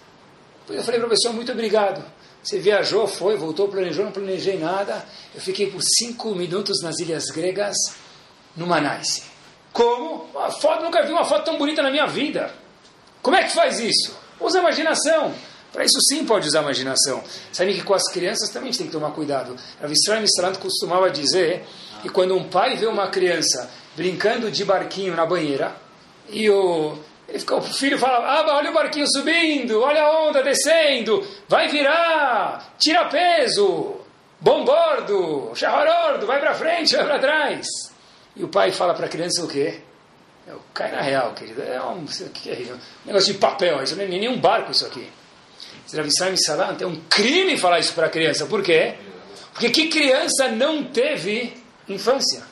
[0.67, 2.03] Eu falei para muito obrigado.
[2.43, 5.05] Você viajou, foi, voltou, planejou, não planejei nada.
[5.33, 7.77] Eu fiquei por cinco minutos nas Ilhas Gregas,
[8.57, 9.23] no Manais.
[9.71, 10.25] Como?
[10.33, 12.66] Uma foto, nunca vi uma foto tão bonita na minha vida.
[13.27, 14.17] Como é que faz isso?
[14.39, 15.33] Usa imaginação.
[15.73, 17.21] Para isso sim pode usar imaginação.
[17.51, 19.53] Sabe que com as crianças também a gente tem que tomar cuidado.
[19.83, 21.65] A Vistram Mistrant costumava dizer
[22.01, 25.75] que quando um pai vê uma criança brincando de barquinho na banheira,
[26.29, 26.97] e o,
[27.27, 31.67] ele fica, o filho fala, ah, olha o barquinho subindo, olha a onda descendo, vai
[31.67, 33.97] virar, tira peso,
[34.39, 35.51] bom bordo,
[36.25, 37.67] vai para frente, vai para trás.
[38.37, 39.81] E o pai fala para a criança o quê?
[40.47, 44.03] É, cai na real, querido, é um, que é um negócio de papel, isso não
[44.03, 45.07] é nem um barco isso aqui.
[45.89, 48.95] Zravissam Salant, é um crime falar isso para a criança, por quê?
[49.51, 51.53] Porque que criança não teve
[51.89, 52.43] infância?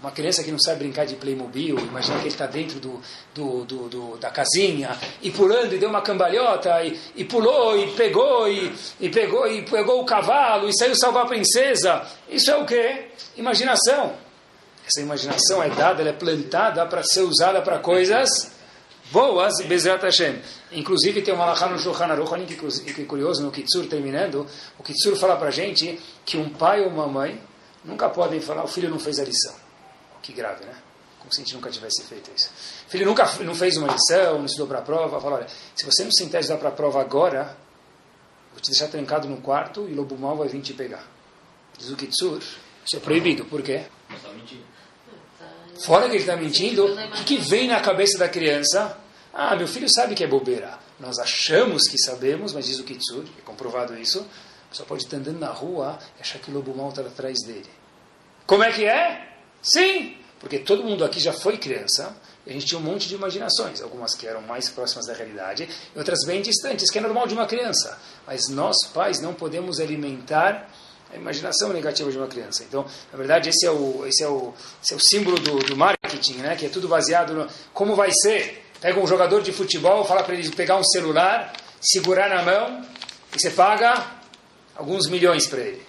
[0.00, 3.00] Uma criança que não sabe brincar de Playmobil, imagina que ele está dentro do,
[3.32, 7.92] do, do, do, da casinha e pulando e deu uma cambalhota e, e pulou e
[7.92, 12.04] pegou e, e pegou e pegou o cavalo e saiu salvar a princesa.
[12.28, 13.04] Isso é o que?
[13.36, 14.16] Imaginação.
[14.86, 18.52] Essa imaginação é dada, ela é plantada para ser usada para coisas
[19.12, 20.40] boas, Bezrat Hashem.
[20.72, 24.46] Inclusive tem uma alahá no Shulchan Aruch, olha que, curioso, no Kitsur terminando,
[24.78, 27.40] o Kitsur fala para a gente que um pai ou uma mãe
[27.84, 29.54] nunca podem falar o filho não fez a lição.
[30.22, 30.74] Que grave, né?
[31.18, 32.50] Como se a gente nunca tivesse feito isso.
[32.88, 35.20] Filho nunca não fez uma lição, não estudou para a prova.
[35.20, 37.56] Fala, olha, se você não se estudar para a prova agora,
[38.52, 41.04] vou te deixar trancado no quarto e o lobo mal vai vir te pegar.
[41.78, 42.40] Diz o Kitsur,
[42.84, 43.44] isso é proibido.
[43.44, 43.84] Por quê?
[45.84, 48.96] Fora que ele está mentindo, o que, que vem na cabeça da criança?
[49.34, 50.78] Ah, meu filho sabe que é bobeira.
[51.00, 54.24] Nós achamos que sabemos, mas diz o Kitsur, é comprovado isso,
[54.70, 57.68] só pode estar andando na rua e achar que o lobo mal está atrás dele.
[58.46, 59.28] Como é que é?
[59.60, 62.16] Sim, porque todo mundo aqui já foi criança,
[62.46, 65.68] e a gente tinha um monte de imaginações, algumas que eram mais próximas da realidade,
[65.94, 67.98] e outras bem distantes, que é normal de uma criança.
[68.26, 70.68] Mas nós, pais, não podemos alimentar
[71.12, 72.64] a imaginação negativa de uma criança.
[72.64, 75.76] Então, na verdade, esse é o, esse é o, esse é o símbolo do, do
[75.76, 76.56] marketing, né?
[76.56, 78.64] que é tudo baseado no como vai ser.
[78.80, 82.84] Pega um jogador de futebol, fala para ele pegar um celular, segurar na mão,
[83.34, 84.10] e você paga
[84.74, 85.82] alguns milhões para ele.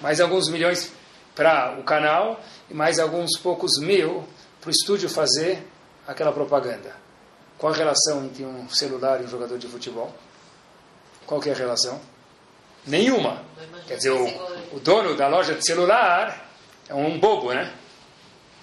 [0.00, 0.90] mais alguns milhões
[1.34, 2.40] para o canal
[2.70, 4.24] e mais alguns poucos mil
[4.60, 5.66] para o estúdio fazer
[6.06, 6.94] aquela propaganda.
[7.58, 10.14] Qual a relação entre um celular e um jogador de futebol?
[11.26, 12.00] Qual que é a relação?
[12.86, 13.42] Nenhuma.
[13.86, 14.26] Quer dizer, o,
[14.72, 16.50] o dono da loja de celular
[16.88, 17.72] é um bobo, né?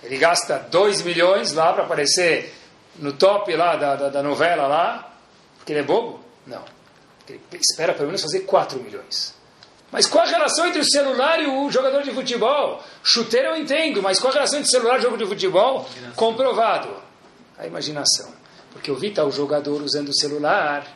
[0.03, 2.53] Ele gasta 2 milhões lá para aparecer
[2.97, 5.15] no top lá da, da, da, novela lá,
[5.57, 6.19] porque ele é bobo?
[6.45, 6.63] Não.
[7.29, 9.35] Ele espera pelo menos fazer 4 milhões.
[9.91, 12.81] Mas qual a relação entre o celular e o jogador de futebol?
[13.03, 15.87] Chuteiro eu entendo, mas qual a relação entre celular e jogo de futebol?
[16.15, 16.89] Comprovado.
[17.57, 18.33] A imaginação.
[18.71, 20.87] Porque eu vi tal jogador usando o celular,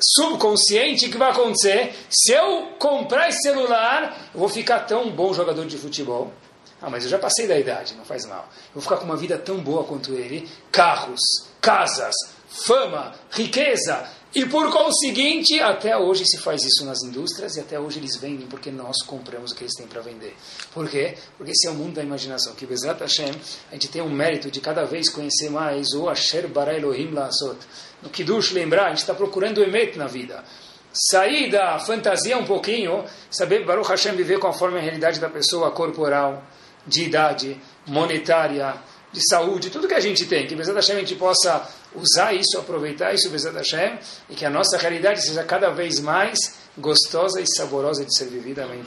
[0.00, 1.94] subconsciente, que vai acontecer?
[2.10, 6.32] Se eu comprar esse celular, eu vou ficar tão bom jogador de futebol.
[6.80, 8.48] Ah, mas eu já passei da idade, não faz mal.
[8.68, 10.48] Eu vou ficar com uma vida tão boa quanto ele.
[10.70, 11.20] Carros,
[11.60, 12.14] casas,
[12.48, 14.08] fama, riqueza.
[14.36, 18.46] E por conseguinte, até hoje se faz isso nas indústrias e até hoje eles vendem
[18.46, 20.36] porque nós compramos o que eles têm para vender.
[20.74, 21.14] Por quê?
[21.38, 22.54] Porque esse é o mundo da imaginação.
[22.54, 23.30] Que Bezat Hashem,
[23.70, 27.56] a gente tem um mérito de cada vez conhecer mais o Asher Bara Elohim Laasot.
[28.02, 30.44] No Kiddush, lembrar, a gente está procurando o Emet na vida.
[30.92, 36.44] Sair da fantasia um pouquinho, saber Baruch Hashem viver conforme a realidade da pessoa corporal,
[36.86, 38.74] de idade, monetária,
[39.16, 42.58] de saúde, tudo que a gente tem, que Bezat Hashem a gente possa usar isso,
[42.58, 43.98] aproveitar isso, Bezat Hashem,
[44.28, 46.38] e que a nossa realidade seja cada vez mais
[46.76, 48.64] gostosa e saborosa de ser vivida.
[48.64, 48.82] Amém.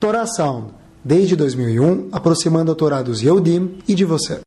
[0.00, 0.74] Torá Sound,
[1.04, 4.40] desde 2001, aproximando a Torá dos Yehudim e de você.